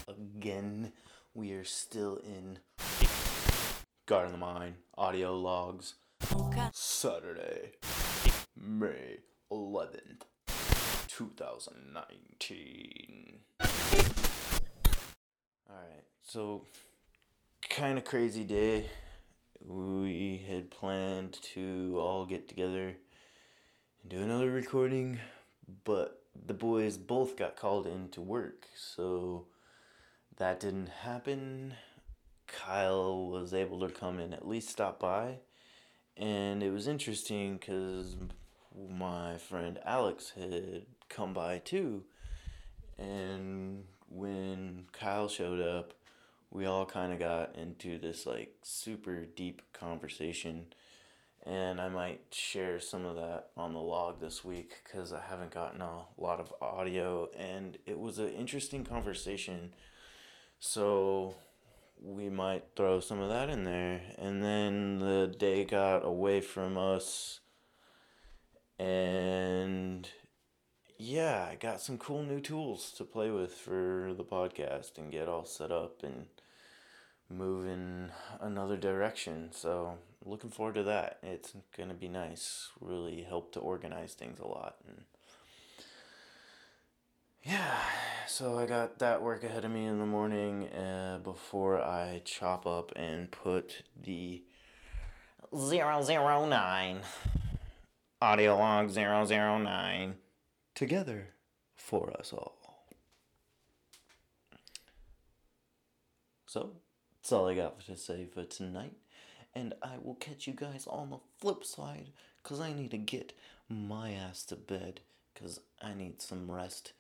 Again 0.07 0.93
we 1.35 1.53
are 1.53 1.65
still 1.65 2.17
in 2.17 2.59
garden 4.05 4.35
of 4.35 4.39
the 4.39 4.47
mind 4.47 4.75
audio 4.99 5.35
logs. 5.35 5.95
Saturday 6.73 7.73
may 8.55 9.21
11th 9.51 10.23
2019. 11.17 13.39
Alright, 15.71 16.05
so 16.23 16.67
kind 17.71 17.97
of 17.97 18.05
crazy 18.05 18.45
day. 18.45 18.85
We 19.67 20.45
had 20.47 20.71
planned 20.71 21.39
to 21.55 21.97
all 21.99 22.27
get 22.27 22.49
together 22.49 22.99
and 24.03 24.11
do 24.11 24.19
another 24.19 24.51
recording, 24.51 25.19
but 25.85 26.23
the 26.45 26.53
boys 26.53 26.99
both 26.99 27.39
got 27.39 27.57
called 27.57 27.87
in 27.87 28.11
to 28.11 28.21
work, 28.21 28.67
so 28.77 29.47
that 30.37 30.61
didn't 30.61 30.91
happen. 30.91 31.73
Kyle 32.47 33.31
was 33.31 33.55
able 33.55 33.81
to 33.81 33.89
come 33.89 34.19
and 34.19 34.35
at 34.35 34.47
least 34.47 34.69
stop 34.69 35.01
by, 35.01 35.39
and 36.15 36.63
it 36.63 36.71
was 36.71 36.87
interesting 36.87 37.57
because 37.57 38.17
my 38.91 39.39
friend 39.39 39.79
Alex 39.87 40.35
had 40.39 40.85
come 41.09 41.33
by 41.33 41.59
too. 41.59 42.05
And 42.99 43.85
when 44.09 44.85
Kyle 44.93 45.29
showed 45.29 45.61
up, 45.61 45.95
we 46.51 46.67
all 46.67 46.87
kind 46.87 47.13
of 47.13 47.19
got 47.19 47.57
into 47.57 47.99
this 47.99 48.27
like 48.27 48.55
super 48.63 49.25
deep 49.25 49.63
conversation. 49.73 50.67
And 51.45 51.81
I 51.81 51.89
might 51.89 52.23
share 52.33 52.81
some 52.81 53.05
of 53.05 53.17
that 53.17 53.51
on 53.57 53.73
the 53.73 53.81
log 53.81 54.21
this 54.21 54.45
week 54.45 54.73
because 54.85 55.13
I 55.13 55.21
haven't 55.29 55.55
gotten 55.55 55.81
a 55.81 56.05
lot 56.19 56.41
of 56.41 56.53
audio. 56.61 57.29
And 57.39 57.79
it 57.87 57.99
was 57.99 58.19
an 58.19 58.31
interesting 58.31 58.85
conversation. 58.85 59.73
So 60.59 61.37
we 62.03 62.29
might 62.29 62.65
throw 62.75 63.01
some 63.01 63.21
of 63.21 63.29
that 63.29 63.49
in 63.49 63.65
there. 63.65 64.01
And 64.19 64.43
then 64.43 64.99
the 64.99 65.33
day 65.39 65.65
got 65.65 66.05
away 66.05 66.41
from 66.41 66.77
us. 66.77 67.41
And 68.79 70.09
yeah, 70.99 71.49
I 71.51 71.57
got 71.57 71.81
some 71.81 71.99
cool 71.99 72.23
new 72.23 72.41
tools 72.41 72.93
to 72.93 73.05
play 73.05 73.31
with 73.31 73.53
for 73.53 74.13
the 74.17 74.25
podcast 74.25 74.99
and 74.99 75.13
get 75.13 75.29
all 75.29 75.45
set 75.45 75.71
up 75.71 76.03
and 76.03 76.27
move 77.29 77.67
in 77.67 78.11
another 78.41 78.77
direction. 78.77 79.49
So, 79.53 79.99
looking 80.25 80.51
forward 80.51 80.77
to 80.77 80.85
that. 80.85 81.19
It's 81.23 81.55
going 81.77 81.89
to 81.89 81.95
be 81.95 82.09
nice. 82.09 82.71
Really 82.81 83.23
help 83.23 83.53
to 83.53 83.61
organize 83.61 84.15
things 84.15 84.39
a 84.39 84.47
lot 84.47 84.77
and 84.87 85.05
yeah, 87.47 87.77
so 88.27 88.59
I 88.59 88.67
got 88.67 88.99
that 88.99 89.23
work 89.23 89.45
ahead 89.45 89.65
of 89.65 89.71
me 89.71 89.87
in 89.87 90.01
the 90.01 90.05
morning 90.05 90.67
uh, 90.71 91.21
before 91.23 91.81
I 91.81 92.23
chop 92.25 92.67
up 92.67 92.91
and 92.97 93.31
put 93.31 93.85
the 94.03 94.43
009 95.53 97.01
audio 98.21 98.59
log 98.59 98.91
009 98.93 100.15
together 100.77 101.31
for 101.75 102.13
us 102.17 102.33
all. 102.33 102.87
So, 106.47 106.77
that's 107.17 107.33
all 107.33 107.49
I 107.49 107.57
got 107.57 107.81
to 107.87 107.97
say 107.97 108.27
for 108.33 108.45
tonight. 108.45 108.93
And 109.55 109.75
I 109.83 109.97
will 110.01 110.15
catch 110.15 110.47
you 110.47 110.53
guys 110.53 110.87
on 110.87 111.11
the 111.11 111.19
flip 111.39 111.65
side 111.65 112.11
because 112.41 112.61
I 112.61 112.73
need 112.73 112.93
to 112.93 112.99
get 112.99 113.33
my 113.69 114.13
ass 114.13 114.45
to 114.45 114.57
bed 114.57 115.01
because 115.35 115.59
I 115.83 115.95
need 115.95 116.23
some 116.23 116.51
rest 116.51 116.93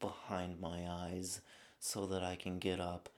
behind 0.00 0.60
my 0.60 0.86
eyes 0.88 1.40
so 1.80 2.06
that 2.06 2.22
I 2.22 2.36
can 2.36 2.58
get 2.58 2.78
up 2.78 3.08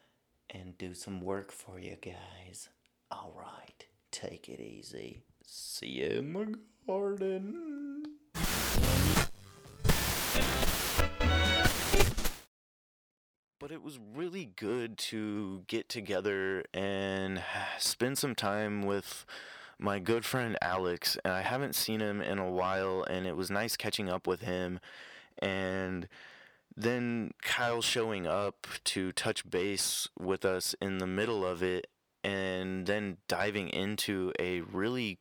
and 0.50 0.78
do 0.78 0.94
some 0.94 1.20
work 1.20 1.52
for 1.52 1.78
you 1.78 1.96
guys. 2.00 2.68
Alright, 3.12 3.86
take 4.10 4.48
it 4.48 4.60
easy. 4.60 5.22
See 5.44 5.86
you 5.86 6.18
in 6.18 6.32
the 6.32 6.58
garden. 6.86 8.04
It 13.76 13.82
was 13.82 13.98
really 14.14 14.46
good 14.56 14.96
to 14.96 15.62
get 15.66 15.86
together 15.86 16.64
and 16.72 17.42
spend 17.78 18.16
some 18.16 18.34
time 18.34 18.80
with 18.80 19.26
my 19.78 19.98
good 19.98 20.24
friend 20.24 20.56
Alex. 20.62 21.18
And 21.22 21.34
I 21.34 21.42
haven't 21.42 21.74
seen 21.74 22.00
him 22.00 22.22
in 22.22 22.38
a 22.38 22.50
while, 22.50 23.02
and 23.02 23.26
it 23.26 23.36
was 23.36 23.50
nice 23.50 23.76
catching 23.76 24.08
up 24.08 24.26
with 24.26 24.40
him. 24.40 24.80
And 25.40 26.08
then 26.74 27.32
Kyle 27.42 27.82
showing 27.82 28.26
up 28.26 28.66
to 28.84 29.12
touch 29.12 29.48
base 29.48 30.08
with 30.18 30.46
us 30.46 30.74
in 30.80 30.96
the 30.96 31.06
middle 31.06 31.44
of 31.44 31.62
it, 31.62 31.88
and 32.24 32.86
then 32.86 33.18
diving 33.28 33.68
into 33.68 34.32
a 34.40 34.62
really 34.62 35.18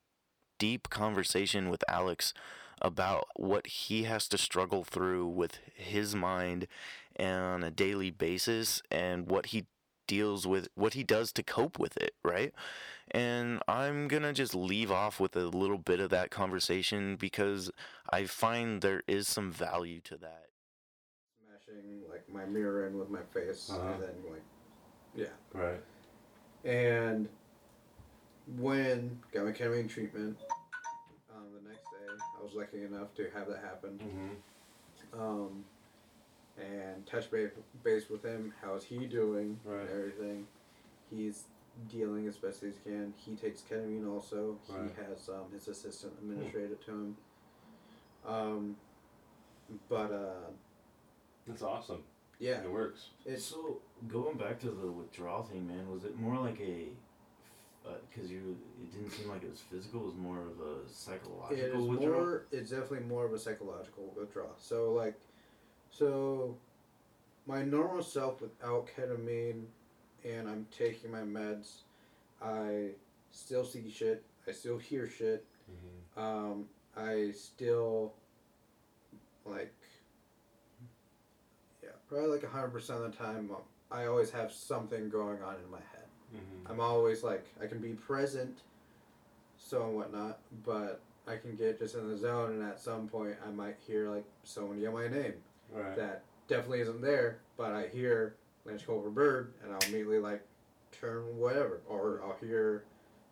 deep 0.59 0.89
conversation 0.89 1.69
with 1.69 1.83
Alex 1.89 2.33
about 2.81 3.27
what 3.35 3.67
he 3.67 4.03
has 4.03 4.27
to 4.29 4.37
struggle 4.37 4.83
through 4.83 5.27
with 5.27 5.59
his 5.75 6.15
mind 6.15 6.67
on 7.19 7.63
a 7.63 7.71
daily 7.71 8.11
basis 8.11 8.81
and 8.91 9.29
what 9.29 9.47
he 9.47 9.65
deals 10.07 10.45
with 10.45 10.67
what 10.75 10.93
he 10.93 11.03
does 11.03 11.31
to 11.31 11.41
cope 11.41 11.79
with 11.79 11.97
it, 11.97 12.13
right? 12.23 12.53
And 13.11 13.61
I'm 13.67 14.07
going 14.07 14.23
to 14.23 14.33
just 14.33 14.53
leave 14.53 14.91
off 14.91 15.19
with 15.19 15.35
a 15.35 15.45
little 15.47 15.77
bit 15.79 15.99
of 15.99 16.09
that 16.11 16.29
conversation 16.31 17.15
because 17.15 17.71
I 18.11 18.25
find 18.25 18.81
there 18.81 19.03
is 19.07 19.27
some 19.27 19.51
value 19.51 20.01
to 20.01 20.17
that. 20.17 20.45
Smashing 21.39 22.01
like 22.09 22.23
my 22.31 22.45
mirror 22.45 22.87
in 22.87 22.97
with 22.99 23.09
my 23.09 23.21
face 23.33 23.71
Uh-huh. 23.73 23.93
and 23.93 24.03
then 24.03 24.15
like 24.31 24.43
yeah. 25.15 25.27
Right. 25.53 25.81
And 26.65 27.27
when 28.57 29.19
got 29.33 29.45
my 29.45 29.51
ketamine 29.51 29.89
treatment, 29.89 30.37
I 32.39 32.43
was 32.43 32.53
lucky 32.53 32.83
enough 32.83 33.13
to 33.15 33.29
have 33.35 33.47
that 33.47 33.61
happen. 33.63 33.99
Mm-hmm. 34.03 35.21
Um, 35.21 35.65
and 36.57 37.05
touch 37.05 37.29
base, 37.31 37.49
base 37.83 38.09
with 38.09 38.23
him. 38.23 38.53
How's 38.61 38.83
he 38.85 39.05
doing? 39.05 39.59
Right. 39.65 39.81
And 39.81 39.89
everything. 39.89 40.47
He's 41.13 41.43
dealing 41.91 42.27
as 42.27 42.37
best 42.37 42.63
as 42.63 42.75
he 42.83 42.89
can. 42.91 43.13
He 43.17 43.35
takes 43.35 43.61
ketamine 43.61 44.09
also. 44.09 44.57
Right. 44.69 44.89
He 44.95 45.03
has 45.03 45.29
um, 45.29 45.51
his 45.53 45.67
assistant 45.67 46.13
administrate 46.21 46.71
it 46.71 46.85
to 46.85 46.91
him. 46.91 47.17
Um, 48.25 48.75
but 49.89 50.11
uh, 50.11 50.49
That's 51.47 51.61
awesome. 51.61 52.03
yeah, 52.39 52.61
It 52.61 52.71
works. 52.71 53.09
it's 53.25 53.43
so 53.43 53.79
going 54.07 54.37
back 54.37 54.59
to 54.61 54.67
the 54.67 54.87
withdrawal 54.87 55.43
thing, 55.43 55.67
man, 55.67 55.89
was 55.91 56.05
it 56.05 56.17
more 56.17 56.37
like 56.37 56.59
a 56.61 56.87
because 58.09 58.31
you 58.31 58.57
it 58.81 58.91
didn't 58.91 59.11
seem 59.11 59.29
like 59.29 59.43
it 59.43 59.49
was 59.49 59.61
physical, 59.61 60.01
it 60.01 60.05
was 60.05 60.15
more 60.15 60.39
of 60.41 60.59
a 60.59 60.89
psychological 60.91 61.57
It 61.57 61.75
is 61.75 61.85
withdrawal. 61.85 62.19
more. 62.19 62.45
It's 62.51 62.69
definitely 62.71 63.07
more 63.07 63.25
of 63.25 63.33
a 63.33 63.39
psychological 63.39 64.13
withdrawal. 64.17 64.55
So 64.57 64.93
like, 64.93 65.15
so 65.91 66.55
my 67.45 67.63
normal 67.63 68.03
self 68.03 68.41
without 68.41 68.89
ketamine, 68.95 69.65
and 70.23 70.49
I'm 70.49 70.65
taking 70.75 71.11
my 71.11 71.21
meds, 71.21 71.81
I 72.41 72.89
still 73.31 73.63
see 73.65 73.89
shit. 73.89 74.23
I 74.47 74.51
still 74.51 74.77
hear 74.77 75.09
shit. 75.09 75.45
Mm-hmm. 75.71 76.19
Um, 76.19 76.65
I 76.97 77.31
still 77.31 78.13
like. 79.45 79.73
Yeah, 81.83 81.89
probably 82.09 82.27
like 82.29 82.43
hundred 82.45 82.69
percent 82.69 83.03
of 83.03 83.11
the 83.11 83.17
time, 83.17 83.49
um, 83.51 83.61
I 83.91 84.07
always 84.07 84.31
have 84.31 84.51
something 84.51 85.09
going 85.09 85.41
on 85.43 85.55
in 85.63 85.69
my 85.69 85.77
head. 85.77 85.94
Mm-hmm. 86.35 86.71
I'm 86.71 86.79
always 86.79 87.23
like 87.23 87.45
I 87.61 87.67
can 87.67 87.79
be 87.79 87.89
present, 87.93 88.59
so 89.57 89.83
and 89.83 89.95
whatnot, 89.95 90.39
but 90.65 90.99
I 91.27 91.37
can 91.37 91.55
get 91.55 91.79
just 91.79 91.95
in 91.95 92.07
the 92.07 92.17
zone, 92.17 92.51
and 92.51 92.63
at 92.63 92.79
some 92.79 93.07
point 93.07 93.35
I 93.45 93.51
might 93.51 93.75
hear 93.87 94.09
like 94.09 94.25
someone 94.43 94.79
yell 94.79 94.91
my 94.93 95.07
name. 95.07 95.33
Right. 95.73 95.95
That 95.95 96.23
definitely 96.47 96.81
isn't 96.81 97.01
there, 97.01 97.37
but 97.57 97.71
I 97.73 97.87
hear 97.87 98.35
Lance 98.65 98.83
Corporal 98.83 99.11
Bird, 99.11 99.53
and 99.63 99.73
I'll 99.73 99.79
immediately 99.87 100.19
like 100.19 100.43
turn 100.91 101.37
whatever, 101.37 101.81
or 101.87 102.21
I'll 102.23 102.37
hear 102.45 102.83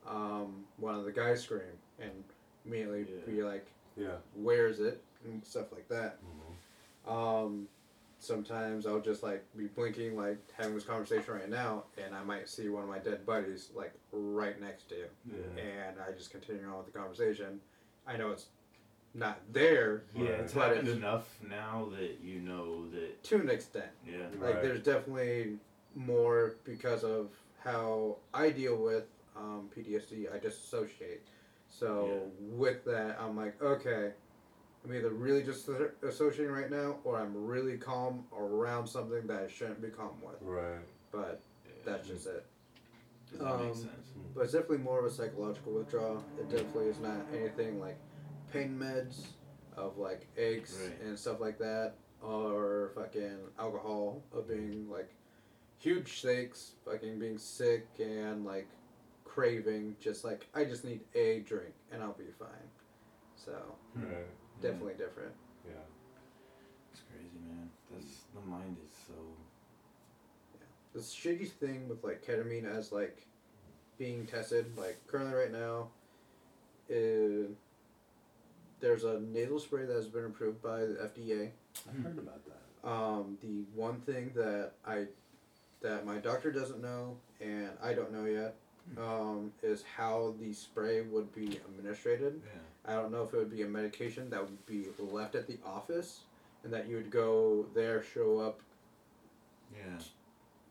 um, 0.08 0.64
one 0.78 0.96
of 0.96 1.06
the 1.06 1.12
guys 1.12 1.44
scream, 1.44 1.62
and 2.00 2.12
immediately 2.66 3.06
Yeah. 3.28 3.32
be 3.34 3.44
like, 3.44 3.68
Yeah. 3.96 4.18
"Where 4.36 4.68
is 4.68 4.80
it?" 4.80 5.02
and 5.26 5.44
stuff 5.46 5.72
like 5.72 5.88
that. 5.90 6.18
Mm-hmm. 6.24 7.12
Um, 7.14 7.68
sometimes 8.24 8.86
I'll 8.86 9.00
just 9.02 9.22
like 9.24 9.44
be 9.58 9.66
blinking, 9.68 10.16
like 10.18 10.38
having 10.58 10.74
this 10.76 10.84
conversation 10.86 11.34
right 11.34 11.50
now, 11.50 11.84
and 12.04 12.16
I 12.16 12.24
might 12.24 12.48
see 12.50 12.70
one 12.70 12.84
of 12.84 12.90
my 12.90 13.00
dead 13.00 13.26
buddies 13.26 13.70
like 13.76 13.94
right 14.12 14.60
next 14.62 14.90
to 14.90 14.96
you, 14.96 15.06
Yeah. 15.26 15.62
and 15.64 15.98
I 16.00 16.12
just 16.12 16.32
continue 16.32 16.66
on 16.68 16.78
with 16.78 16.86
the 16.92 16.98
conversation. 16.98 17.60
I 18.08 18.18
know 18.18 18.32
it's 18.32 18.48
not 19.14 19.40
there 19.52 20.04
Yeah, 20.16 20.24
it's 20.30 20.54
happened 20.54 20.88
it's- 20.88 20.98
enough 20.98 21.38
now 21.48 21.90
that 21.98 22.20
you 22.24 22.40
know 22.40 22.90
that. 22.92 23.24
to 23.26 23.36
an 23.42 23.50
extent. 23.50 23.92
Yeah. 24.08 24.28
Like 24.40 24.56
Right. 24.56 24.62
there's 24.64 24.82
definitely 24.82 25.60
more 25.96 26.56
because 26.64 27.04
of 27.04 27.30
how 27.60 28.18
I 28.34 28.50
deal 28.50 28.78
with 28.78 29.06
um, 29.36 29.70
PTSD. 29.76 30.32
I 30.32 30.38
disassociate. 30.40 31.22
So 31.70 32.30
with 32.40 32.86
that, 32.86 33.20
I'm 33.20 33.36
like, 33.36 33.60
okay, 33.62 34.14
I'm 34.86 34.94
either 34.94 35.10
really 35.10 35.44
just 35.44 35.70
associating 36.08 36.52
right 36.54 36.70
now, 36.70 36.98
or 37.04 37.18
I'm 37.18 37.34
really 37.46 37.78
calm 37.78 38.26
around 38.38 38.86
something 38.88 39.26
that 39.28 39.44
I 39.44 39.48
shouldn't 39.48 39.82
be 39.82 39.90
calm 39.90 40.18
with. 40.22 40.36
Right. 40.42 40.82
But 41.12 41.42
that's 41.86 42.08
just 42.08 42.28
it. 42.28 42.46
That 43.34 43.60
makes 43.60 43.78
um, 43.78 43.84
sense. 43.84 44.08
But 44.36 44.42
it's 44.42 44.54
definitely 44.54 44.80
more 44.80 45.00
of 45.00 45.06
a 45.06 45.12
psychological 45.12 45.74
withdrawal. 45.74 46.24
It 46.38 46.50
definitely 46.50 46.88
is 46.88 47.00
not 47.00 47.26
anything 47.34 47.80
like 47.80 47.98
pain 48.52 48.78
meds 48.78 49.28
of 49.78 49.98
like 49.98 50.28
eggs 50.38 50.78
Right. 50.84 51.02
and 51.08 51.18
stuff 51.18 51.40
like 51.40 51.58
that, 51.60 51.94
or 52.22 52.92
fucking 52.96 53.38
alcohol 53.58 54.22
of 54.34 54.48
being 54.48 54.90
like 54.90 55.14
huge 55.80 56.08
shakes, 56.10 56.74
fucking 56.86 57.20
being 57.20 57.38
sick 57.38 57.88
and 58.00 58.46
like 58.46 58.68
craving. 59.24 59.96
Just 60.00 60.24
like 60.26 60.46
I 60.54 60.66
just 60.66 60.84
need 60.84 61.02
a 61.16 61.40
drink 61.40 61.74
and 61.92 62.04
I'll 62.04 62.14
be 62.14 62.32
fine. 62.38 62.50
So 63.36 63.54
Right. 63.96 64.28
Definitely 64.64 64.94
different. 64.94 65.34
Yeah. 65.66 65.74
It's 66.92 67.02
crazy, 67.12 67.40
man. 67.48 67.70
That's 67.92 68.24
the 68.34 68.42
mind 68.50 68.78
is 68.84 68.96
so. 69.08 69.14
the 70.94 71.00
shitty 71.00 71.50
thing 71.50 71.88
with 71.88 72.04
like 72.04 72.26
ketamine 72.26 72.66
as 72.66 72.92
like 72.92 73.26
being 73.98 74.26
tested 74.26 74.66
like 74.78 74.98
currently 75.08 75.36
right 75.36 75.52
now 75.52 75.88
is 76.90 77.50
there's 78.80 79.04
a 79.04 79.20
nasal 79.20 79.60
spray 79.60 79.86
that 79.86 79.96
has 79.96 80.08
been 80.08 80.26
approved 80.26 80.62
by 80.62 80.80
the 80.80 81.10
FDA. 81.12 81.50
I 81.88 82.02
heard 82.02 82.18
about 82.18 82.42
that. 82.46 82.90
Um, 82.90 83.38
the 83.42 83.64
one 83.76 84.02
thing 84.02 84.32
that 84.36 84.72
I 84.86 85.06
that 85.82 86.06
my 86.06 86.18
doctor 86.18 86.52
doesn't 86.52 86.82
know 86.82 87.18
and 87.40 87.70
I 87.82 87.94
don't 87.94 88.12
know 88.12 88.26
yet 88.26 88.56
um, 88.98 89.52
is 89.62 89.84
how 89.96 90.34
the 90.42 90.54
spray 90.54 91.02
would 91.02 91.34
be 91.34 91.60
administered. 91.68 92.22
Yeah. 92.22 92.60
I 92.86 92.94
don't 92.96 93.12
know 93.12 93.24
if 93.24 93.34
it 93.34 93.38
would 93.38 93.52
be 93.52 93.62
a 93.62 93.68
medication 93.68 94.30
that 94.32 94.42
would 94.44 94.66
be 94.66 94.88
left 95.00 95.36
at 95.36 95.48
the 95.48 95.58
office 95.66 96.22
and 96.64 96.74
that 96.74 96.88
you 96.88 96.96
would 96.98 97.12
go 97.12 97.66
there, 97.74 98.04
show 98.04 98.40
up 98.40 98.60
Yeah. 99.76 100.00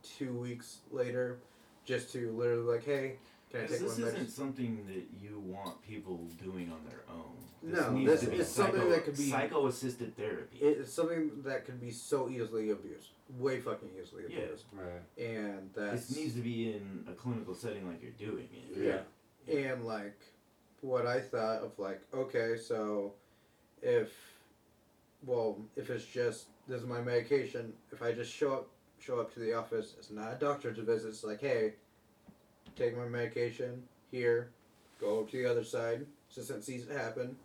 two 0.03 0.33
weeks 0.33 0.79
later, 0.91 1.39
just 1.85 2.13
to 2.13 2.31
literally 2.33 2.63
like, 2.75 2.85
hey, 2.85 3.17
can 3.51 3.61
I 3.61 3.63
Because 3.65 3.79
take 3.79 3.81
this 3.81 3.99
one 3.99 4.09
isn't 4.09 4.15
medicine? 4.21 4.29
something 4.31 4.87
that 4.87 5.05
you 5.23 5.39
want 5.41 5.83
people 5.83 6.19
doing 6.43 6.71
on 6.71 6.85
their 6.89 7.03
own. 7.11 7.37
This 7.63 7.81
No, 7.81 7.93
needs 7.93 8.11
this 8.11 8.21
to 8.23 8.27
be 8.31 8.37
is 8.39 8.49
something 8.49 8.75
psycho- 8.81 8.91
that 8.91 9.05
could 9.05 9.17
be- 9.17 9.31
psycho-assisted 9.31 10.17
therapy. 10.17 10.59
It's 10.59 10.93
something 10.93 11.43
that 11.43 11.65
can 11.65 11.79
be 11.79 11.91
so 11.91 12.29
easily 12.29 12.71
abused, 12.71 13.11
way 13.39 13.61
fucking 13.61 13.91
easily 14.01 14.25
abused. 14.25 14.41
Yeah. 14.41 14.45
abused, 14.47 14.65
Right. 15.19 15.25
and 15.27 15.71
that's 15.75 16.09
this 16.09 16.17
needs 16.17 16.35
to 16.35 16.41
be 16.41 16.73
in 16.73 17.05
a 17.09 17.13
clinical 17.15 17.55
setting 17.55 17.87
like 17.89 18.03
you're 18.03 18.11
doing 18.13 18.49
it. 18.53 18.77
Yeah. 18.79 19.03
and 19.49 19.85
like 19.85 20.19
what 20.83 21.07
I 21.07 21.21
thought 21.21 21.63
of 21.63 21.79
like 21.79 22.03
okay, 22.13 22.57
so 22.57 23.15
if 23.81 24.13
well, 25.25 25.59
if 25.77 25.89
it's 25.89 26.05
just 26.05 26.47
this 26.69 26.83
is 26.83 26.87
my 26.87 27.01
medication, 27.01 27.73
if 27.93 28.03
I 28.03 28.13
just 28.13 28.33
show 28.33 28.53
up 28.53 28.69
show 28.99 29.21
up 29.21 29.33
to 29.35 29.41
the 29.41 29.55
office, 29.55 29.95
it's 29.99 30.11
not 30.11 30.33
a 30.33 30.37
doctor's 30.37 30.79
visit. 30.79 31.09
It's 31.09 31.25
like 31.25 31.41
hey, 31.41 31.75
take 32.77 32.97
my 32.97 33.07
medication 33.07 33.83
here, 34.11 34.51
go 35.01 35.23
to 35.23 35.37
the 35.37 35.51
other 35.51 35.65
side. 35.65 36.05
Assistant 36.31 36.65
sees 36.65 36.89
it 36.89 36.97
happen, 36.97 37.37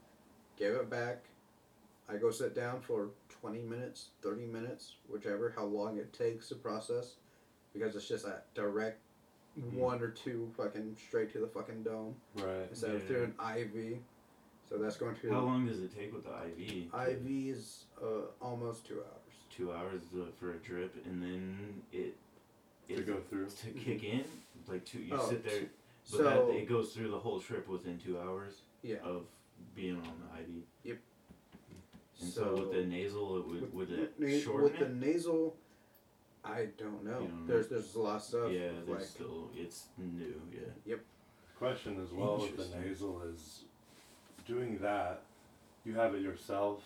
give 0.57 0.73
it 0.73 0.89
back. 0.89 1.23
I 2.09 2.17
go 2.17 2.31
sit 2.31 2.55
down 2.55 2.81
for 2.81 3.09
twenty 3.29 3.61
minutes, 3.61 4.09
thirty 4.21 4.45
minutes, 4.45 4.95
whichever 5.07 5.53
how 5.55 5.65
long 5.65 5.97
it 5.97 6.13
takes 6.13 6.49
to 6.49 6.55
process, 6.55 7.15
because 7.73 7.95
it's 7.95 8.07
just 8.07 8.25
a 8.25 8.41
direct 8.55 8.99
one 9.73 10.01
or 10.01 10.09
two 10.09 10.49
fucking 10.57 10.95
straight 11.07 11.31
to 11.33 11.39
the 11.39 11.47
fucking 11.47 11.83
dome 11.83 12.15
Right. 12.35 12.67
instead 12.69 12.91
of 12.95 13.01
Yeah. 13.01 13.07
through 13.07 13.23
an 13.23 13.33
IV. 13.57 13.99
So 14.69 14.77
that's 14.77 14.97
going 14.97 15.15
to 15.17 15.31
How 15.31 15.41
long 15.41 15.65
does 15.65 15.79
it 15.81 15.95
take 15.95 16.13
with 16.13 16.25
the 16.25 16.31
IV? 16.45 16.93
IV 16.93 17.25
is 17.49 17.85
uh, 18.01 18.25
almost 18.41 18.85
two 18.85 18.99
hours. 18.99 19.33
Two 19.49 19.71
hours 19.73 20.01
uh, 20.15 20.25
for 20.39 20.51
a 20.51 20.57
drip, 20.57 20.93
and 21.05 21.21
then 21.23 21.81
it 21.91 22.15
To 22.89 22.93
it- 22.95 23.05
go 23.07 23.19
through. 23.29 23.47
to 23.49 23.69
kick 23.71 24.03
in. 24.03 24.23
Like 24.67 24.83
two, 24.85 24.99
you 24.99 25.15
Oh, 25.15 25.29
sit 25.29 25.43
there, 25.45 25.61
but 25.61 25.69
So 26.17 26.23
that, 26.23 26.49
it 26.49 26.67
goes 26.67 26.93
through 26.93 27.09
the 27.11 27.19
whole 27.19 27.39
trip 27.39 27.67
within 27.69 27.97
two 27.97 28.19
hours 28.19 28.61
yeah, 28.83 28.97
of 28.97 29.25
being 29.73 29.95
on 29.95 30.03
the 30.03 30.39
IV. 30.41 30.63
Yep. 30.83 30.97
And 32.19 32.29
so, 32.29 32.41
so 32.55 32.61
with 32.67 32.71
the 32.73 32.83
nasal, 32.85 33.37
it 33.39 33.47
would 33.47 33.73
would 33.73 33.91
it 33.91 34.19
na- 34.19 34.39
shorten 34.39 34.63
with 34.63 34.79
the 34.79 34.85
it? 34.85 34.95
nasal, 34.95 35.55
I 36.47 36.67
don't 36.77 37.03
know. 37.03 37.19
You 37.21 37.27
don't 37.27 37.47
know? 37.47 37.53
There's 37.53 37.67
there's 37.67 37.95
a 37.95 37.99
lot 37.99 38.15
of 38.17 38.21
stuff. 38.23 38.51
yeah, 38.51 38.69
there's 38.85 38.87
like 38.87 39.01
still 39.01 39.49
it's 39.55 39.85
new. 39.97 40.41
Yeah. 40.53 40.59
Yep. 40.85 40.99
Question 41.59 42.01
as 42.03 42.11
well 42.11 42.37
with 42.37 42.55
the 42.57 42.77
nasal 42.79 43.21
is 43.33 43.63
doing 44.45 44.77
that, 44.81 45.21
you 45.85 45.95
have 45.95 46.13
it 46.15 46.21
yourself 46.21 46.83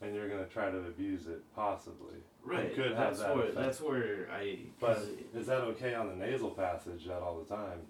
and 0.00 0.14
you're 0.14 0.28
gonna 0.28 0.46
try 0.46 0.70
to 0.70 0.78
abuse 0.78 1.26
it 1.26 1.42
possibly. 1.54 2.16
Right. 2.44 2.74
could 2.74 2.92
have 2.92 2.96
that's 2.96 3.20
that 3.20 3.34
where 3.36 3.44
effect. 3.46 3.56
that's 3.56 3.80
where 3.80 4.28
I. 4.32 4.58
But 4.80 4.94
'cause 4.96 5.08
it- 5.08 5.26
is 5.38 5.46
that 5.46 5.60
okay 5.62 5.94
on 5.94 6.08
the 6.08 6.16
nasal 6.26 6.50
passage 6.50 7.06
that 7.06 7.20
all 7.22 7.38
the 7.38 7.54
time? 7.54 7.80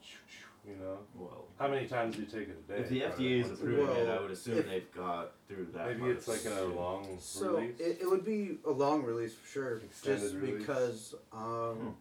You 0.67 0.77
know? 0.77 0.99
well, 1.15 1.45
How 1.59 1.69
many 1.69 1.87
times 1.87 2.15
do 2.17 2.23
you 2.23 2.27
take 2.27 2.49
it 2.49 2.57
a 2.69 2.73
day? 2.73 2.79
if 2.81 2.89
the 2.89 3.01
FDA 3.03 3.41
is 3.43 3.49
what's 3.51 3.61
it- 3.63 3.69
it, 3.69 4.09
I 4.09 4.21
would 4.21 4.31
assume 4.31 4.59
if- 4.59 4.67
they've 4.67 4.93
got 4.95 5.33
through 5.47 5.67
that. 5.75 5.99
Maybe 5.99 6.11
it's 6.11 6.27
like 6.27 6.45
a 6.47 6.57
soon. 6.59 6.75
long 6.77 7.19
so 7.21 7.57
release. 7.59 7.79
it, 7.81 7.99
it 8.01 8.09
would 8.11 8.25
be 8.25 8.59
a 8.65 8.71
long 8.71 9.03
release 9.03 9.35
for 9.35 9.47
sure. 9.47 9.77
Extended 9.79 10.21
just 10.23 10.35
release. 10.37 10.59
because 10.61 11.15
um, 11.33 11.97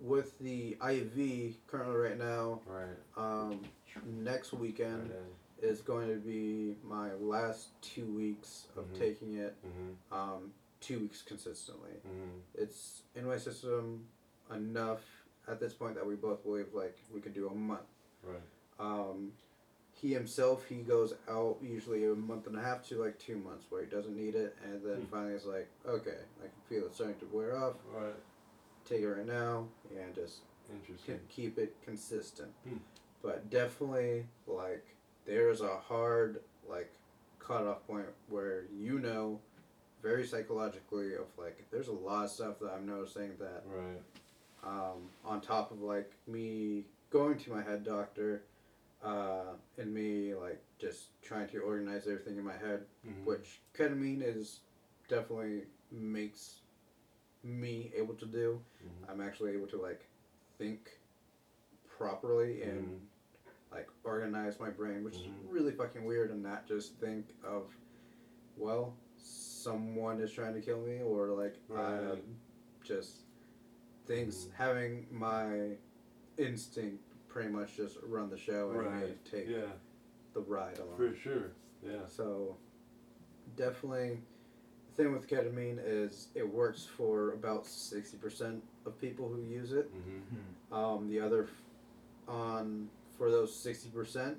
with 0.00 0.38
the 0.40 0.76
IV 0.86 1.54
currently 1.66 1.96
right 1.96 2.18
now, 2.18 2.60
right. 2.66 2.96
um, 3.16 3.60
next 4.06 4.52
weekend 4.52 5.10
Right. 5.10 5.70
is 5.70 5.80
going 5.80 6.08
to 6.08 6.16
be 6.16 6.76
my 6.84 7.14
last 7.14 7.68
two 7.80 8.04
weeks 8.12 8.66
of 8.76 8.84
Mhm. 8.92 8.98
taking 8.98 9.34
it 9.38 9.56
Mm-hmm. 9.66 10.14
um, 10.14 10.52
two 10.80 10.98
weeks 11.00 11.22
consistently. 11.22 11.92
Mm-hmm. 12.06 12.38
It's 12.62 13.02
in 13.14 13.24
my 13.26 13.38
system 13.38 14.06
enough 14.54 15.00
at 15.48 15.58
this 15.60 15.72
point 15.72 15.94
that 15.94 16.06
we 16.06 16.16
both 16.16 16.42
believe 16.42 16.66
like 16.74 16.98
we 17.12 17.20
could 17.20 17.32
do 17.34 17.48
a 17.48 17.54
month. 17.54 17.80
He 20.04 20.12
himself 20.12 20.66
he 20.68 20.82
goes 20.82 21.14
out 21.30 21.56
usually 21.62 22.04
a 22.04 22.14
month 22.14 22.46
and 22.46 22.58
a 22.58 22.60
half 22.60 22.86
to 22.88 23.02
like 23.02 23.18
two 23.18 23.38
months 23.38 23.64
where 23.70 23.82
he 23.82 23.88
doesn't 23.90 24.14
need 24.14 24.34
it, 24.34 24.54
and 24.62 24.84
then 24.84 24.96
Hmm. 24.96 25.04
finally 25.06 25.32
it's 25.32 25.46
like 25.46 25.66
okay, 25.86 26.18
I 26.40 26.42
can 26.42 26.60
feel 26.68 26.84
it 26.84 26.92
starting 26.92 27.16
to 27.20 27.26
wear 27.34 27.56
off. 27.56 27.76
Right. 27.90 28.12
Take 28.84 29.00
it 29.00 29.08
right 29.08 29.26
now 29.26 29.66
and 29.98 30.14
just 30.14 30.40
Interesting. 30.70 31.16
can 31.16 31.26
keep 31.30 31.58
it 31.58 31.74
consistent. 31.82 32.52
Hmm. 32.68 32.76
But 33.22 33.48
definitely, 33.48 34.26
like, 34.46 34.84
there's 35.24 35.62
a 35.62 35.78
hard, 35.78 36.42
like, 36.68 36.92
cutoff 37.38 37.86
point 37.86 38.04
where 38.28 38.64
you 38.76 38.98
know, 38.98 39.40
very 40.02 40.26
psychologically, 40.26 41.14
of 41.14 41.24
like, 41.38 41.64
there's 41.70 41.88
a 41.88 41.92
lot 41.92 42.24
of 42.26 42.30
stuff 42.30 42.58
that 42.60 42.72
I'm 42.72 42.84
noticing 42.84 43.38
that, 43.38 43.62
Right. 43.66 44.02
um, 44.64 45.08
on 45.24 45.40
top 45.40 45.70
of 45.72 45.80
like 45.80 46.12
me 46.26 46.84
going 47.08 47.38
to 47.38 47.50
my 47.50 47.62
head 47.62 47.84
doctor, 47.84 48.42
uh, 49.04 49.54
and 49.78 49.92
me 49.92 50.34
like 50.34 50.62
just 50.78 51.20
trying 51.22 51.48
to 51.48 51.58
organize 51.58 52.06
everything 52.08 52.38
in 52.38 52.44
my 52.44 52.56
head, 52.56 52.86
Mhm. 53.04 53.24
which 53.24 53.62
ketamine 53.74 54.22
is 54.22 54.60
definitely 55.08 55.66
makes 55.90 56.62
me 57.42 57.92
able 57.94 58.14
to 58.14 58.26
do. 58.26 58.64
Mhm. 58.82 59.10
I'm 59.10 59.20
actually 59.20 59.52
able 59.52 59.66
to 59.68 59.80
like 59.80 60.08
think 60.58 60.98
properly 61.86 62.62
and 62.62 62.88
Mhm. 62.88 63.00
like 63.70 63.88
organize 64.04 64.58
my 64.58 64.70
brain, 64.70 65.04
which 65.04 65.16
is 65.16 65.26
really 65.44 65.72
fucking 65.72 66.04
weird, 66.04 66.30
and 66.30 66.42
not 66.42 66.66
just 66.66 66.94
think 66.98 67.34
of, 67.42 67.76
well, 68.56 68.96
someone 69.16 70.20
is 70.20 70.32
trying 70.32 70.54
to 70.54 70.60
kill 70.60 70.80
me, 70.80 71.02
or 71.02 71.28
like 71.28 71.56
I 71.70 72.22
just 72.82 73.26
things 74.06 74.46
Mhm. 74.46 74.52
having 74.52 75.06
my 75.10 75.78
instinct 76.36 77.13
pretty 77.34 77.50
much 77.50 77.76
just 77.76 77.98
run 78.06 78.30
the 78.30 78.38
show 78.38 78.70
and 78.70 78.80
me 78.94 79.02
Right. 79.08 79.24
take 79.24 79.48
Yeah. 79.48 79.72
the 80.34 80.40
ride 80.40 80.78
along. 80.78 80.96
For 80.96 81.14
sure. 81.16 81.50
Yeah. 81.82 82.06
So, 82.06 82.56
definitely, 83.56 84.20
the 84.96 85.02
thing 85.02 85.12
with 85.12 85.26
ketamine 85.28 85.80
is 85.84 86.28
it 86.36 86.48
works 86.48 86.84
for 86.86 87.32
about 87.32 87.66
sixty 87.66 88.16
percent 88.16 88.62
of 88.86 88.96
people 89.00 89.28
who 89.28 89.42
use 89.42 89.72
it. 89.72 89.92
Mm-hmm. 89.92 90.36
Hmm. 90.70 90.74
Um, 90.74 91.08
the 91.08 91.18
other, 91.20 91.48
on 92.28 92.88
for 93.18 93.30
those 93.32 93.54
sixty 93.54 93.90
percent, 93.90 94.38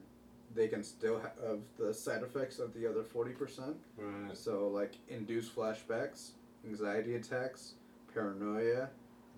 they 0.56 0.70
can 0.70 0.82
still 0.82 1.20
have 1.20 1.60
the 1.78 1.94
side 1.94 2.24
effects 2.24 2.60
of 2.60 2.74
the 2.74 2.88
other 2.90 3.04
forty 3.04 3.34
percent. 3.34 3.76
Right. 3.98 4.36
So, 4.36 4.70
like 4.70 4.94
induced 5.10 5.54
flashbacks, 5.54 6.32
anxiety 6.66 7.16
attacks, 7.16 7.74
paranoia. 8.14 8.90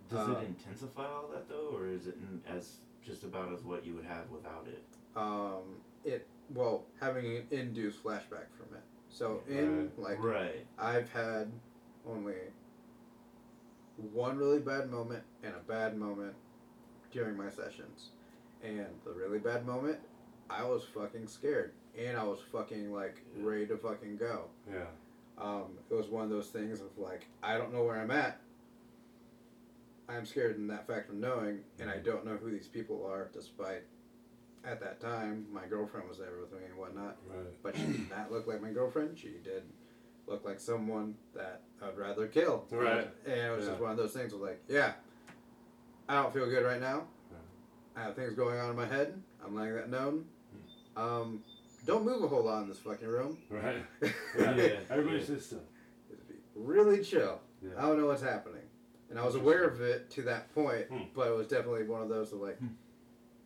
Does 0.10 0.30
Uh, 0.30 0.34
it 0.40 0.46
intensify 0.48 1.06
all 1.06 1.28
that 1.34 1.50
though, 1.50 1.72
or 1.76 1.88
is 1.88 2.06
it 2.08 2.18
as 2.48 2.78
just 3.08 3.24
about 3.24 3.52
as 3.54 3.64
what 3.64 3.86
you 3.86 3.94
would 3.96 4.06
have 4.06 4.30
without 4.30 4.68
it? 4.68 4.84
Um, 5.16 5.78
it 6.04 6.28
well 6.54 6.86
having 7.00 7.38
an 7.38 7.44
induced 7.52 8.04
flashback 8.04 8.50
from 8.58 8.76
it. 8.76 8.84
So 9.10 9.42
in 9.48 9.90
Right. 9.98 10.00
like 10.00 10.24
right. 10.24 10.66
I've 10.78 11.10
had 11.12 11.52
only 12.06 12.36
one 14.14 14.38
really 14.38 14.60
bad 14.60 14.90
moment 14.92 15.24
and 15.44 15.56
a 15.56 15.60
bad 15.60 15.98
moment 15.98 16.36
during 17.12 17.36
my 17.38 17.50
sessions. 17.50 18.10
And 18.64 18.88
the 19.06 19.12
really 19.12 19.40
bad 19.40 19.66
moment, 19.66 20.00
I 20.50 20.64
was 20.64 20.84
fucking 20.94 21.28
scared. 21.28 21.72
And 21.98 22.18
I 22.18 22.24
was 22.24 22.40
fucking 22.52 22.92
like 22.92 23.22
ready 23.38 23.66
to 23.68 23.78
fucking 23.78 24.18
go. 24.18 24.46
Yeah. 24.72 24.86
Um, 25.38 25.78
it 25.90 25.94
was 25.94 26.08
one 26.10 26.24
of 26.24 26.30
those 26.30 26.48
things 26.50 26.82
of 26.82 26.96
like, 26.98 27.28
I 27.42 27.58
don't 27.58 27.74
know 27.74 27.84
where 27.84 28.00
I'm 28.00 28.12
at. 28.12 28.40
I'm 30.10 30.26
scared 30.26 30.56
in 30.56 30.68
that 30.68 30.88
fact 30.88 31.10
of 31.10 31.16
knowing, 31.16 31.60
and 31.80 31.90
I 31.90 31.98
don't 31.98 32.26
know 32.26 32.38
who 32.38 32.50
these 32.52 32.68
people 32.68 33.06
are, 33.06 33.30
despite 33.34 33.84
at 34.66 34.80
that 34.82 35.00
time 35.00 35.46
my 35.52 35.66
girlfriend 35.66 36.08
was 36.10 36.18
there 36.18 36.32
with 36.42 36.52
me 36.52 36.66
and 36.68 36.78
whatnot 36.78 37.16
Right. 37.26 37.46
but 37.64 37.76
she 37.76 37.84
did 37.84 38.10
not 38.10 38.32
look 38.32 38.48
like 38.48 38.62
my 38.62 38.72
girlfriend. 38.72 39.18
She 39.18 39.30
did 39.44 39.64
look 40.28 40.44
like 40.46 40.60
someone 40.60 41.16
that 41.36 41.62
I'd 41.82 41.98
rather 41.98 42.28
kill. 42.28 42.66
Right. 42.70 43.08
And 43.26 43.34
it 43.34 43.56
was 43.56 43.66
just 43.68 43.80
one 43.80 43.92
of 43.92 43.98
those 43.98 44.12
things 44.14 44.34
of 44.34 44.42
like, 44.42 44.62
yeah, 44.68 44.94
I 46.10 46.22
don't 46.22 46.34
feel 46.34 46.50
good 46.50 46.66
right 46.66 46.82
now. 46.82 47.04
Yeah. 47.32 47.38
I 48.02 48.04
have 48.06 48.16
things 48.16 48.34
going 48.34 48.60
on 48.60 48.70
in 48.72 48.76
my 48.76 48.86
head. 48.88 49.22
I'm 49.46 49.56
letting 49.56 49.76
that 49.76 49.90
known. 49.90 50.26
Um, 50.98 51.44
don't 51.86 52.04
move 52.04 52.24
a 52.24 52.28
whole 52.28 52.44
lot 52.44 52.64
in 52.64 52.68
this 52.70 52.80
fucking 52.80 53.08
room. 53.08 53.38
Right. 53.50 53.86
Yeah. 54.02 54.10
Yeah. 54.56 54.80
Everybody's 54.90 55.30
Yeah. 55.30 55.36
just 55.36 55.54
uh, 55.54 55.58
be 56.28 56.36
really 56.56 57.04
chill. 57.04 57.40
Yeah. 57.64 57.70
I 57.78 57.82
don't 57.84 58.00
know 58.00 58.08
what's 58.08 58.22
happening. 58.24 58.57
And 59.10 59.18
I 59.20 59.26
was 59.26 59.36
aware 59.36 59.64
of 59.64 59.82
it 59.82 60.10
to 60.12 60.22
that 60.24 60.54
point, 60.54 60.88
Hmm. 60.88 61.04
but 61.16 61.28
it 61.30 61.36
was 61.36 61.48
definitely 61.48 61.84
one 61.86 62.02
of 62.02 62.10
those 62.10 62.34
of 62.34 62.40
like, 62.42 62.60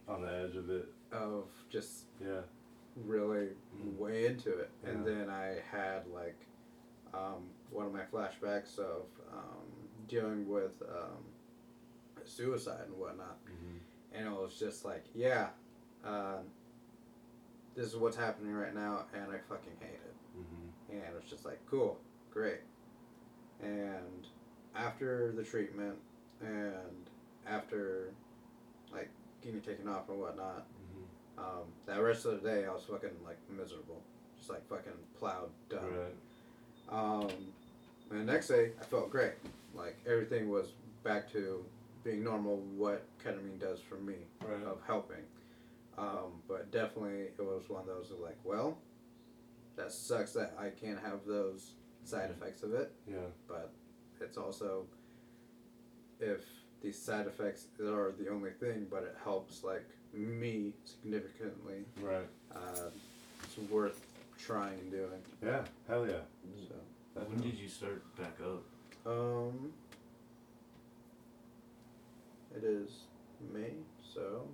on 0.08 0.22
the 0.22 0.32
edge 0.34 0.56
of 0.56 0.70
it. 0.70 0.88
of 1.12 1.50
just 1.70 2.06
Yeah. 2.20 2.42
really 2.96 3.50
Mm. 3.78 3.98
way 3.98 4.26
into 4.26 4.58
it. 4.58 4.70
And 4.84 5.06
then 5.06 5.30
I 5.30 5.60
had 5.70 6.08
like 6.08 6.38
um, 7.14 7.50
one 7.70 7.86
of 7.86 7.92
my 7.94 8.06
flashbacks 8.06 8.80
of 8.80 9.04
um, 9.32 9.68
dealing 10.08 10.48
with 10.48 10.82
um, 10.84 11.26
suicide 12.24 12.86
and 12.88 12.98
whatnot. 12.98 13.38
Mm-hmm. 13.46 13.78
And 14.14 14.28
it 14.28 14.32
was 14.32 14.58
just 14.58 14.86
like, 14.86 15.04
yeah, 15.14 15.50
uh, 16.06 16.40
this 17.76 17.86
is 17.88 17.96
what's 17.98 18.16
happening 18.18 18.54
right 18.54 18.74
now, 18.74 19.06
and 19.14 19.32
I 19.32 19.38
fucking 19.50 19.76
hate 19.80 20.00
it. 20.06 20.16
Mm-hmm. 20.38 20.92
And 20.94 21.04
it 21.04 21.14
was 21.22 21.30
just 21.30 21.46
like, 21.46 21.60
cool, 21.70 22.00
great. 22.32 22.62
And 23.62 24.28
after 24.76 25.32
the 25.36 25.44
treatment 25.44 25.96
and 26.42 27.10
after 27.48 28.12
like 28.94 29.10
getting 29.44 29.62
taken 29.62 29.88
off 29.88 30.10
and 30.10 30.20
whatnot, 30.20 30.66
Mm-hmm. 30.94 31.40
um, 31.40 31.64
that 31.86 32.02
rest 32.02 32.26
of 32.26 32.42
the 32.42 32.50
day 32.50 32.66
I 32.66 32.72
was 32.74 32.84
fucking 32.84 33.10
like 33.26 33.38
miserable. 33.50 34.02
just 34.38 34.50
like 34.50 34.68
fucking 34.68 34.92
plowed 35.18 35.50
done. 35.70 35.80
Right. 35.98 36.14
Um, 36.90 37.30
and 38.10 38.20
the 38.28 38.32
next 38.32 38.48
day, 38.50 38.72
I 38.80 38.84
felt 38.84 39.10
great. 39.10 39.34
Like 39.74 39.98
everything 40.06 40.50
was 40.50 40.74
back 41.04 41.32
to 41.32 41.64
being 42.04 42.24
normal. 42.24 42.58
What 42.76 43.06
ketamine 43.24 43.60
does 43.60 43.80
for 43.80 43.96
me 43.96 44.16
Right. 44.44 44.64
of 44.64 44.80
helping. 44.86 45.24
Um, 45.98 46.42
but 46.48 46.72
definitely, 46.72 47.28
it 47.38 47.40
was 47.40 47.64
one 47.70 47.82
of 47.82 47.88
those 47.88 48.12
of 48.12 48.20
like, 48.20 48.38
well, 48.44 48.78
that 49.78 49.92
sucks 49.92 50.34
that 50.34 50.54
I 50.60 50.70
can't 50.70 51.00
have 51.00 51.20
those 51.26 51.72
side 52.04 52.30
effects 52.32 52.64
of 52.64 52.74
it. 52.74 52.92
Yeah. 53.08 53.18
But 53.48 53.72
it's 54.22 54.38
also 54.38 54.86
if 56.20 56.42
these 56.82 56.98
side 56.98 57.28
effects 57.28 57.66
are 57.80 58.14
the 58.20 58.30
only 58.30 58.52
thing, 58.52 58.88
but 58.90 59.04
it 59.04 59.16
helps 59.24 59.64
like 59.64 59.88
me 60.14 60.74
significantly. 60.86 61.86
Right. 62.02 62.28
Uh, 62.56 62.90
it's 63.44 63.58
worth 63.72 64.06
trying 64.38 64.80
and 64.80 64.92
doing. 64.92 65.22
Yeah. 65.44 65.64
Hell 65.88 66.06
yeah. 66.08 66.14
So. 66.68 66.76
When 67.14 67.26
Definitely. 67.26 67.52
did 67.52 67.60
you 67.60 67.68
start 67.68 68.04
back 68.18 68.38
up? 68.44 68.64
Um, 69.06 69.74
it 72.56 72.64
is 72.64 72.90
May, 73.54 73.74
so 74.14 74.48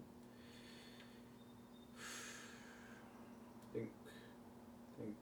I 1.99 3.77
think 3.77 3.89
I 4.99 5.03
think 5.03 5.15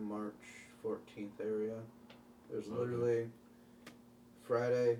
March 0.00 0.32
fourteenth 0.82 1.40
area. 1.40 1.74
There's 2.50 2.66
Okay. 2.68 2.76
literally 2.78 3.28
Friday, 4.48 4.96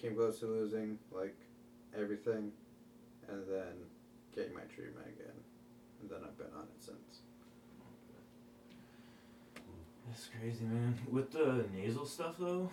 came 0.00 0.16
close 0.16 0.40
to 0.40 0.46
losing 0.46 0.98
like 1.12 1.36
everything, 1.94 2.50
and 3.28 3.42
then 3.46 3.74
getting 4.34 4.54
my 4.54 4.62
treatment 4.62 5.06
again, 5.06 5.36
and 6.00 6.10
then 6.10 6.20
I've 6.24 6.38
been 6.38 6.56
on 6.56 6.62
it 6.62 6.82
since. 6.82 7.20
That's 10.08 10.30
crazy, 10.40 10.64
man. 10.64 10.98
With 11.10 11.32
the 11.32 11.66
nasal 11.76 12.06
stuff, 12.06 12.36
though, 12.38 12.70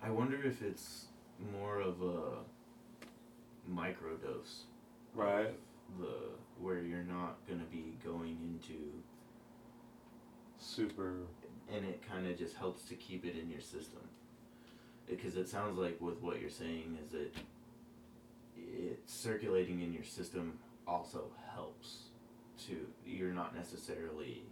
I 0.00 0.10
wonder 0.10 0.40
if 0.40 0.62
it's 0.62 1.06
more 1.52 1.80
of 1.80 2.00
a 2.00 2.38
microdose. 3.68 4.66
Right. 5.14 5.52
The 5.98 6.14
where 6.60 6.80
you're 6.80 7.02
not 7.02 7.38
gonna 7.48 7.64
be 7.72 7.98
going 8.04 8.38
into, 8.40 8.78
Super. 10.58 11.14
and 11.72 11.84
it 11.84 12.00
kind 12.08 12.28
of 12.28 12.38
just 12.38 12.54
helps 12.54 12.84
to 12.84 12.94
keep 12.94 13.24
it 13.24 13.36
in 13.36 13.50
your 13.50 13.60
system. 13.60 14.00
Because 15.06 15.36
it 15.36 15.48
sounds 15.48 15.78
like 15.78 16.00
with 16.00 16.20
what 16.22 16.40
you're 16.40 16.50
saying 16.50 16.98
is 17.04 17.12
that 17.12 17.32
it 18.56 19.00
circulating 19.06 19.80
in 19.80 19.92
your 19.92 20.04
system 20.04 20.58
also 20.86 21.30
helps 21.54 22.08
to 22.66 22.86
you're 23.04 23.32
not 23.32 23.54
necessarily 23.54 24.44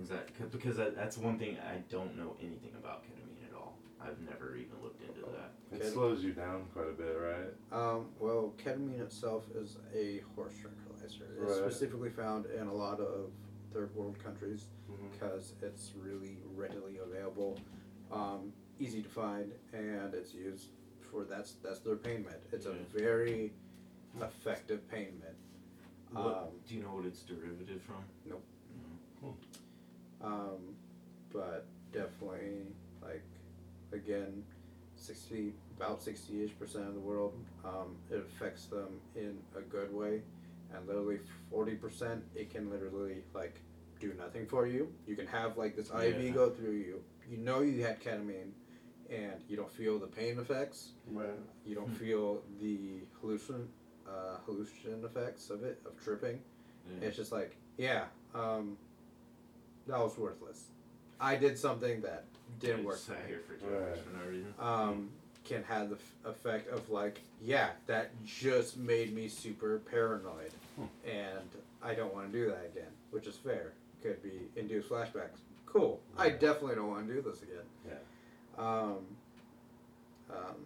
is 0.00 0.08
that 0.08 0.28
because 0.52 0.76
that, 0.76 0.94
that's 0.94 1.18
one 1.18 1.38
thing 1.38 1.56
I 1.58 1.78
don't 1.90 2.16
know 2.16 2.36
anything 2.40 2.72
about 2.78 3.02
ketamine 3.04 3.48
at 3.50 3.56
all. 3.56 3.76
I've 4.00 4.20
never 4.20 4.54
even 4.56 4.80
looked 4.82 5.02
into 5.02 5.20
that. 5.32 5.52
It 5.72 5.82
Okay. 5.82 5.90
slows 5.90 6.22
you 6.22 6.32
down 6.32 6.66
quite 6.72 6.88
a 6.88 6.92
bit, 6.92 7.16
right? 7.18 7.52
Um, 7.72 8.06
well, 8.18 8.54
ketamine 8.56 9.00
itself 9.00 9.46
is 9.54 9.78
a 9.94 10.20
horse 10.34 10.54
tranquilizer. 10.56 11.24
It's 11.34 11.60
Right. 11.60 11.72
specifically 11.72 12.10
found 12.10 12.46
in 12.46 12.68
a 12.68 12.72
lot 12.72 13.00
of 13.00 13.32
third 13.72 13.94
world 13.94 14.18
countries 14.18 14.66
because 15.10 15.54
it's 15.60 15.92
really 15.96 16.38
readily 16.54 16.98
available, 16.98 17.58
um, 18.10 18.52
easy 18.80 19.02
to 19.02 19.08
find, 19.08 19.52
and 19.72 20.14
it's 20.14 20.34
used 20.34 20.68
for 21.10 21.24
that's 21.24 21.54
that's 21.62 21.80
their 21.80 21.96
pain 21.96 22.24
med. 22.24 22.40
It's 22.52 22.66
a 22.66 22.74
very 22.94 23.52
effective 24.20 24.88
pain 24.90 25.20
med. 25.20 25.34
What, 26.12 26.34
Um, 26.36 26.48
do 26.66 26.74
you 26.74 26.82
know 26.82 26.94
what 26.96 27.04
it's 27.06 27.22
derivative 27.22 27.82
from? 27.82 28.02
Nope. 28.26 28.44
No. 29.22 29.36
Um, 30.22 30.74
but 31.32 31.66
definitely, 31.92 32.66
like, 33.00 33.22
again, 33.92 34.42
60, 34.96 35.54
about 35.76 36.02
60 36.02 36.44
ish 36.44 36.58
percent 36.58 36.88
of 36.88 36.94
the 36.94 37.00
world, 37.00 37.34
um, 37.64 37.96
it 38.10 38.16
affects 38.18 38.66
them 38.66 39.00
in 39.14 39.38
a 39.56 39.60
good 39.60 39.94
way. 39.94 40.22
And 40.74 40.86
literally 40.86 41.20
40%, 41.52 42.22
it 42.34 42.50
can 42.50 42.70
literally, 42.70 43.22
like, 43.32 43.60
do 44.00 44.12
nothing 44.14 44.46
for 44.46 44.66
you. 44.66 44.92
You 45.06 45.14
can 45.14 45.26
have, 45.28 45.56
like, 45.56 45.76
this 45.76 45.90
IV 45.90 46.20
Yeah. 46.24 46.30
go 46.32 46.50
through 46.50 46.72
you. 46.72 47.04
You 47.28 47.36
know 47.38 47.60
you 47.60 47.84
had 47.84 48.00
ketamine, 48.00 48.50
and 49.10 49.42
you 49.48 49.56
don't 49.56 49.70
feel 49.70 49.98
the 49.98 50.06
pain 50.06 50.38
effects. 50.38 50.90
Right. 51.10 51.28
You 51.66 51.74
don't 51.74 51.88
Hmm. 51.88 51.94
feel 51.94 52.42
the 52.60 53.00
hallucin, 53.22 53.66
uh, 54.08 54.36
hallucin 54.46 55.04
effects 55.04 55.50
of 55.50 55.64
it, 55.64 55.80
of 55.84 56.00
tripping. 56.02 56.40
Yeah. 56.88 57.08
It's 57.08 57.16
just 57.16 57.32
like, 57.32 57.56
yeah, 57.76 58.06
um, 58.34 58.76
that 59.86 59.98
was 59.98 60.16
worthless. 60.16 60.64
I 61.20 61.36
did 61.36 61.58
something 61.58 62.00
that 62.02 62.24
didn't 62.60 62.80
I 62.80 62.84
work. 62.84 62.96
Sat 62.96 63.20
for 63.20 63.26
here 63.26 63.40
for 63.40 63.54
two 63.54 63.66
hours 63.66 63.96
Right. 63.98 64.04
for 64.06 64.16
no 64.24 64.30
reason. 64.30 64.54
Um, 64.58 65.10
can 65.44 65.62
have 65.64 65.88
the 65.90 65.96
f- 65.96 66.14
effect 66.26 66.68
of 66.68 66.88
like, 66.90 67.20
yeah, 67.42 67.72
that 67.86 68.10
just 68.24 68.76
made 68.76 69.14
me 69.14 69.26
super 69.28 69.78
paranoid, 69.80 70.52
Hmm. 70.76 70.84
and 71.04 71.48
I 71.82 71.94
don't 71.94 72.14
want 72.14 72.30
to 72.30 72.38
do 72.38 72.46
that 72.50 72.66
again, 72.66 72.92
which 73.10 73.26
is 73.26 73.36
fair. 73.36 73.72
Could 74.02 74.22
be 74.22 74.48
induced 74.56 74.88
flashbacks. 74.88 75.40
Cool. 75.66 76.00
I 76.16 76.30
definitely 76.30 76.76
don't 76.76 76.88
want 76.88 77.06
to 77.08 77.14
do 77.14 77.20
this 77.22 77.42
again. 77.42 77.64
Yeah. 77.86 77.94
Um, 78.60 78.98
um, 80.30 80.56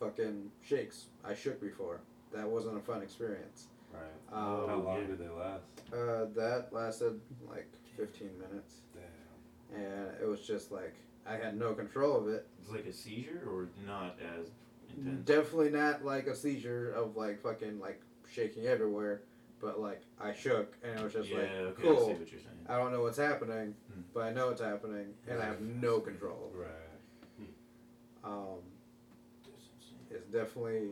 fucking 0.00 0.50
shakes. 0.62 1.06
I 1.24 1.34
shook 1.34 1.60
before. 1.60 2.00
That 2.34 2.48
wasn't 2.48 2.76
a 2.76 2.80
fun 2.80 3.00
experience. 3.02 3.68
Right. 3.92 4.36
Um, 4.36 4.68
How 4.68 4.76
long 4.84 5.00
yeah. 5.02 5.06
did 5.06 5.18
they 5.20 5.28
last? 5.28 5.66
Uh, 5.92 6.26
that 6.34 6.68
lasted 6.72 7.20
like 7.48 7.68
15 7.96 8.28
minutes, 8.38 8.80
Damn. 8.92 9.80
and 9.80 10.10
it 10.20 10.26
was 10.26 10.40
just 10.40 10.72
like 10.72 10.94
I 11.26 11.36
had 11.36 11.56
no 11.56 11.74
control 11.74 12.16
of 12.16 12.28
it. 12.28 12.46
It's 12.60 12.70
like 12.70 12.86
a 12.86 12.92
seizure 12.92 13.42
or 13.46 13.68
not 13.86 14.16
as 14.20 14.50
intense. 14.96 15.24
Definitely 15.24 15.70
not 15.70 16.04
like 16.04 16.26
a 16.26 16.34
seizure 16.34 16.90
of 16.92 17.16
like 17.16 17.40
fucking 17.40 17.78
like 17.78 18.00
shaking 18.28 18.66
everywhere, 18.66 19.22
but 19.64 19.80
like 19.80 20.02
I 20.20 20.34
shook, 20.34 20.76
and 20.84 21.00
it 21.00 21.02
was 21.02 21.14
just 21.14 21.30
yeah, 21.30 21.38
like 21.38 21.50
okay, 21.50 21.82
I 21.82 21.82
see 21.82 21.82
cool. 21.82 22.06
what 22.08 22.18
you're 22.30 22.40
saying. 22.40 22.66
I 22.68 22.76
don't 22.76 22.92
know 22.92 23.02
what's 23.02 23.16
happening, 23.18 23.74
Hmm. 23.92 24.00
but 24.12 24.24
I 24.24 24.30
know 24.30 24.50
it's 24.50 24.60
happening, 24.60 25.14
and 25.26 25.40
I 25.40 25.46
have 25.46 25.60
no 25.62 26.00
control. 26.00 26.52
Right. 26.54 26.68
Um, 28.22 28.60
it's 30.10 30.26
definitely 30.28 30.88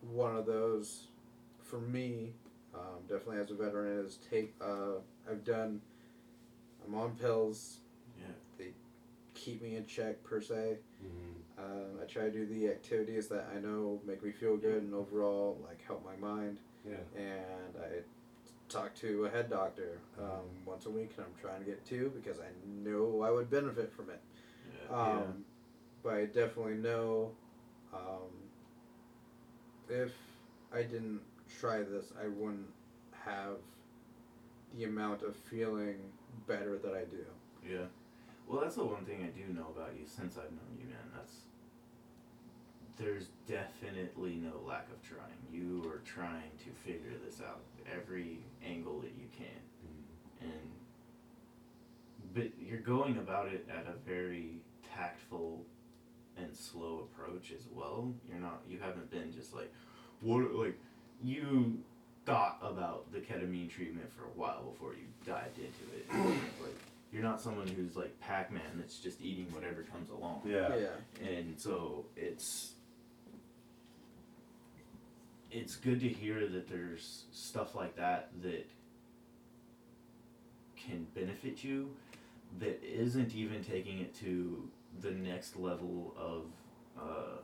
one 0.00 0.36
of 0.36 0.46
those 0.46 1.08
for 1.62 1.80
me. 1.80 2.32
Um, 2.74 3.02
definitely 3.08 3.38
as 3.38 3.50
a 3.50 3.54
veteran, 3.54 4.04
is 4.04 4.18
take. 4.30 4.54
Uh, 4.60 5.00
I've 5.30 5.44
done. 5.44 5.80
I'm 6.86 6.94
on 6.94 7.12
pills. 7.16 7.78
Yeah. 8.18 8.26
They 8.58 8.68
keep 9.34 9.62
me 9.62 9.76
in 9.76 9.86
check 9.86 10.22
per 10.24 10.40
se. 10.40 10.78
Mm-hmm. 11.04 11.62
Um, 11.62 12.00
I 12.02 12.06
try 12.06 12.24
to 12.24 12.30
do 12.30 12.46
the 12.46 12.68
activities 12.68 13.28
that 13.28 13.48
I 13.54 13.60
know 13.60 14.00
make 14.06 14.22
me 14.24 14.32
feel 14.32 14.56
good 14.56 14.82
and 14.82 14.92
overall 14.94 15.58
like 15.66 15.80
help 15.86 16.04
my 16.04 16.16
mind. 16.16 16.58
Yeah. 16.88 16.96
And 17.20 17.76
I 17.82 18.00
talk 18.68 18.94
to 18.96 19.24
a 19.26 19.30
head 19.30 19.50
doctor 19.50 19.98
um, 20.18 20.44
once 20.66 20.86
a 20.86 20.90
week, 20.90 21.12
and 21.16 21.26
I'm 21.26 21.40
trying 21.40 21.60
to 21.60 21.66
get 21.66 21.84
two 21.86 22.12
because 22.14 22.40
I 22.40 22.48
know 22.66 23.22
I 23.22 23.30
would 23.30 23.50
benefit 23.50 23.92
from 23.92 24.10
it. 24.10 24.20
Yeah. 24.90 24.96
Um, 24.96 25.44
But 26.02 26.14
I 26.14 26.24
definitely 26.26 26.74
know 26.74 27.30
um, 27.94 28.30
if 29.88 30.12
I 30.72 30.82
didn't 30.82 31.20
try 31.60 31.82
this, 31.82 32.12
I 32.22 32.26
wouldn't 32.28 32.68
have 33.24 33.56
the 34.76 34.84
amount 34.84 35.22
of 35.22 35.34
feeling 35.36 35.96
better 36.46 36.78
that 36.78 36.92
I 36.94 37.04
do. 37.04 37.24
yeah. 37.66 37.78
Yeah. 37.78 37.86
Well, 38.46 38.60
that's 38.60 38.74
the 38.76 38.84
one 38.84 39.06
thing 39.06 39.22
I 39.22 39.28
do 39.38 39.50
know 39.54 39.68
about 39.74 39.92
you 39.98 40.04
since 40.06 40.36
I've 40.36 40.50
known 40.50 40.76
you, 40.78 40.86
man. 40.88 40.98
That's 41.16 41.32
there's 42.96 43.26
definitely 43.46 44.36
no 44.36 44.60
lack 44.66 44.88
of 44.90 45.02
trying. 45.02 45.38
You 45.52 45.82
are 45.90 45.98
trying 46.04 46.50
to 46.64 46.70
figure 46.84 47.12
this 47.24 47.40
out 47.40 47.60
every 47.92 48.38
angle 48.66 49.00
that 49.00 49.12
you 49.18 49.26
can. 49.36 49.46
Mm-hmm. 49.86 50.44
and 50.46 50.70
but 52.34 52.50
you're 52.60 52.80
going 52.80 53.18
about 53.18 53.46
it 53.48 53.66
at 53.70 53.86
a 53.86 53.96
very 54.08 54.56
tactful 54.96 55.64
and 56.36 56.54
slow 56.54 57.06
approach 57.12 57.52
as 57.56 57.66
well 57.72 58.12
you're 58.28 58.40
not 58.40 58.60
you 58.68 58.78
haven't 58.80 59.08
been 59.10 59.32
just 59.32 59.54
like 59.54 59.72
what 60.20 60.52
like 60.54 60.76
you 61.22 61.78
thought 62.26 62.58
about 62.62 63.10
the 63.12 63.18
ketamine 63.20 63.70
treatment 63.70 64.10
for 64.16 64.24
a 64.24 64.30
while 64.34 64.62
before 64.72 64.94
you 64.94 65.04
dived 65.26 65.58
into 65.58 65.68
it 65.96 66.08
like 66.62 66.74
you're 67.12 67.22
not 67.22 67.40
someone 67.40 67.68
who's 67.68 67.94
like 67.96 68.18
pac-man 68.20 68.62
that's 68.76 68.98
just 68.98 69.20
eating 69.20 69.46
whatever 69.52 69.82
comes 69.82 70.10
along 70.10 70.40
Yeah. 70.44 70.70
Yeah. 70.74 71.28
and 71.28 71.54
so 71.60 72.04
it's 72.16 72.72
it's 75.54 75.76
good 75.76 76.00
to 76.00 76.08
hear 76.08 76.48
that 76.48 76.68
there's 76.68 77.24
stuff 77.30 77.76
like 77.76 77.94
that 77.96 78.30
that 78.42 78.68
can 80.76 81.06
benefit 81.14 81.62
you 81.62 81.90
that 82.58 82.82
isn't 82.82 83.34
even 83.34 83.62
taking 83.62 84.00
it 84.00 84.12
to 84.16 84.68
the 85.00 85.12
next 85.12 85.56
level 85.56 86.12
of 86.18 86.42
uh, 87.00 87.38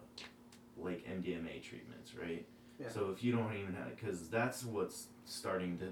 like 0.76 1.06
MDMA 1.06 1.62
treatments, 1.62 2.14
right? 2.20 2.44
Yeah. 2.80 2.88
So 2.88 3.10
if 3.14 3.22
you 3.22 3.32
don't 3.32 3.54
even 3.56 3.74
have, 3.74 3.96
because 3.96 4.28
that's 4.28 4.64
what's 4.64 5.06
starting 5.24 5.78
to 5.78 5.86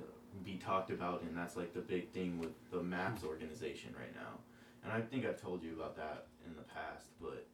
be 0.45 0.57
talked 0.57 0.91
about, 0.91 1.23
and 1.23 1.37
that's 1.37 1.57
like 1.57 1.73
the 1.73 1.81
big 1.81 2.11
thing 2.11 2.39
with 2.41 2.51
the 2.73 2.83
MAPS 2.83 3.23
organization 3.23 3.95
right 3.97 4.15
now. 4.15 4.39
And 4.83 4.93
I 4.93 5.01
think 5.01 5.25
I've 5.25 5.41
told 5.41 5.63
you 5.63 5.73
about 5.73 5.97
that 5.97 6.27
in 6.47 6.55
the 6.57 6.63
past, 6.63 7.07
but 7.21 7.47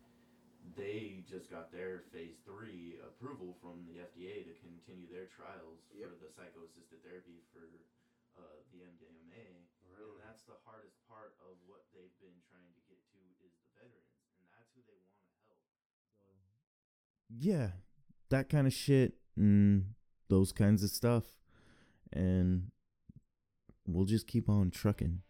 they 0.77 1.25
just 1.29 1.51
got 1.51 1.71
their 1.73 2.05
phase 2.13 2.39
three 2.45 2.99
approval 3.03 3.57
from 3.63 3.87
the 3.87 4.03
FDA 4.03 4.45
to 4.45 4.55
continue 4.63 5.09
their 5.11 5.27
trials 5.31 5.81
Yep. 5.95 6.11
for 6.11 6.17
the 6.21 6.31
psycho-assisted 6.35 7.03
therapy 7.03 7.43
for 7.55 7.67
uh, 8.39 8.61
the 8.75 8.83
MDMA. 8.83 9.47
And 9.87 10.19
that's 10.23 10.43
the 10.45 10.59
hardest 10.67 10.99
part 11.07 11.35
of 11.47 11.55
what 11.71 11.87
they've 11.95 12.15
been 12.21 12.35
trying 12.51 12.71
to 12.75 12.83
get 12.91 12.99
to 13.15 13.21
is 13.47 13.55
the 13.63 13.69
veterans, 13.79 14.19
and 14.43 14.47
that's 14.51 14.71
who 14.75 14.83
they 14.87 14.99
want 14.99 15.15
to 15.23 15.39
help. 15.47 15.63
yeah, 17.31 17.69
that 18.31 18.49
kind 18.49 18.67
of 18.67 18.73
shit 18.73 19.15
and 19.37 19.95
those 20.29 20.51
kinds 20.53 20.83
of 20.83 20.91
stuff. 20.91 21.25
And 22.13 22.71
we'll 23.87 24.05
just 24.07 24.27
keep 24.27 24.49
on 24.49 24.71
trucking. 24.71 25.21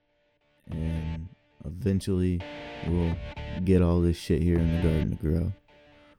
And 0.70 1.28
eventually 1.64 2.40
we'll 2.86 3.16
get 3.64 3.82
all 3.82 4.00
this 4.00 4.16
shit 4.16 4.42
here 4.42 4.58
in 4.58 4.76
the 4.76 4.82
garden 4.82 5.10
to 5.10 5.16
grow. 5.16 5.52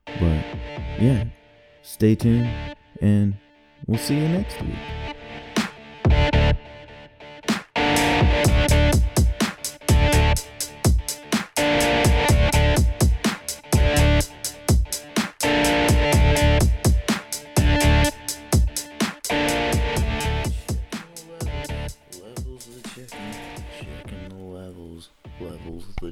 But 0.05 0.45
yeah, 1.01 1.25
stay 1.81 2.15
tuned 2.15 2.49
and 3.01 3.35
we'll 3.87 3.99
see 3.99 4.15
you 4.15 4.27
next 4.27 4.61
week. 4.61 5.04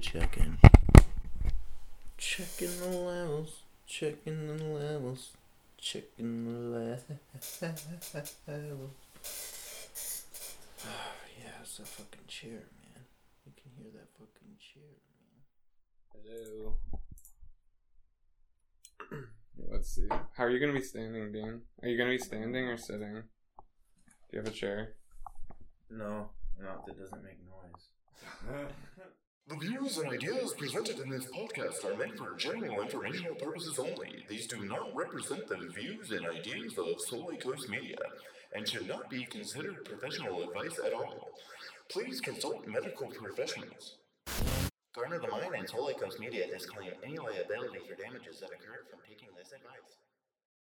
Checking. 0.03 0.57
Checking 2.17 2.79
the 2.81 2.89
levels, 2.89 3.61
checking 3.87 4.47
the 4.47 4.63
levels, 4.65 5.31
checking 5.77 6.43
the 6.43 6.59
levels. 6.77 7.01
Oh, 7.61 7.67
yeah, 11.39 11.61
it's 11.61 11.77
that 11.77 11.87
fucking 11.87 12.27
chair, 12.27 12.51
man. 12.51 13.05
You 13.45 13.53
can 13.55 13.71
hear 13.77 13.91
that 13.93 14.09
fucking 14.19 14.57
chair, 14.59 14.91
man. 15.09 15.39
Hello. 16.11 16.75
Let's 19.71 19.89
see. 19.95 20.09
How 20.35 20.43
are 20.43 20.49
you 20.49 20.59
gonna 20.59 20.73
be 20.73 20.81
standing, 20.81 21.31
Dean? 21.31 21.61
Are 21.81 21.87
you 21.87 21.97
gonna 21.97 22.09
be 22.09 22.17
standing 22.17 22.65
or 22.65 22.77
sitting? 22.77 23.23
Do 23.55 24.33
you 24.33 24.39
have 24.39 24.47
a 24.47 24.51
chair? 24.51 24.95
No, 25.89 26.29
no, 26.59 26.83
that 26.85 26.99
doesn't 26.99 27.23
make 27.23 27.39
noise. 27.45 28.67
The 29.45 29.57
views 29.57 29.97
and 29.97 30.09
ideas 30.09 30.53
presented 30.53 30.99
in 30.99 31.09
this 31.09 31.25
podcast 31.25 31.83
are 31.83 31.97
meant 31.97 32.17
for 32.17 32.33
general 32.37 32.81
informational 32.81 33.35
purposes 33.35 33.77
only. 33.77 34.23
These 34.29 34.47
do 34.47 34.63
not 34.63 34.95
represent 34.95 35.49
the 35.49 35.57
views 35.57 36.11
and 36.11 36.25
ideas 36.25 36.77
of 36.77 37.01
Solar 37.01 37.35
Coast 37.35 37.67
Media 37.67 37.97
and 38.55 38.65
should 38.65 38.87
not 38.87 39.09
be 39.09 39.25
considered 39.25 39.83
professional 39.83 40.43
advice 40.43 40.79
at 40.85 40.93
all. 40.93 41.31
Please 41.89 42.21
consult 42.21 42.65
medical 42.65 43.07
professionals. 43.07 43.97
Garner 44.95 45.19
the 45.19 45.27
Mind 45.27 45.55
and 45.55 45.67
Solar 45.67 45.93
Coast 45.93 46.21
Media 46.21 46.47
disclaim 46.47 46.93
any 47.03 47.17
liability 47.17 47.79
for 47.85 48.01
damages 48.01 48.39
that 48.39 48.49
occur 48.49 48.85
from 48.89 48.99
taking 49.05 49.27
this 49.37 49.51
advice. 49.51 50.02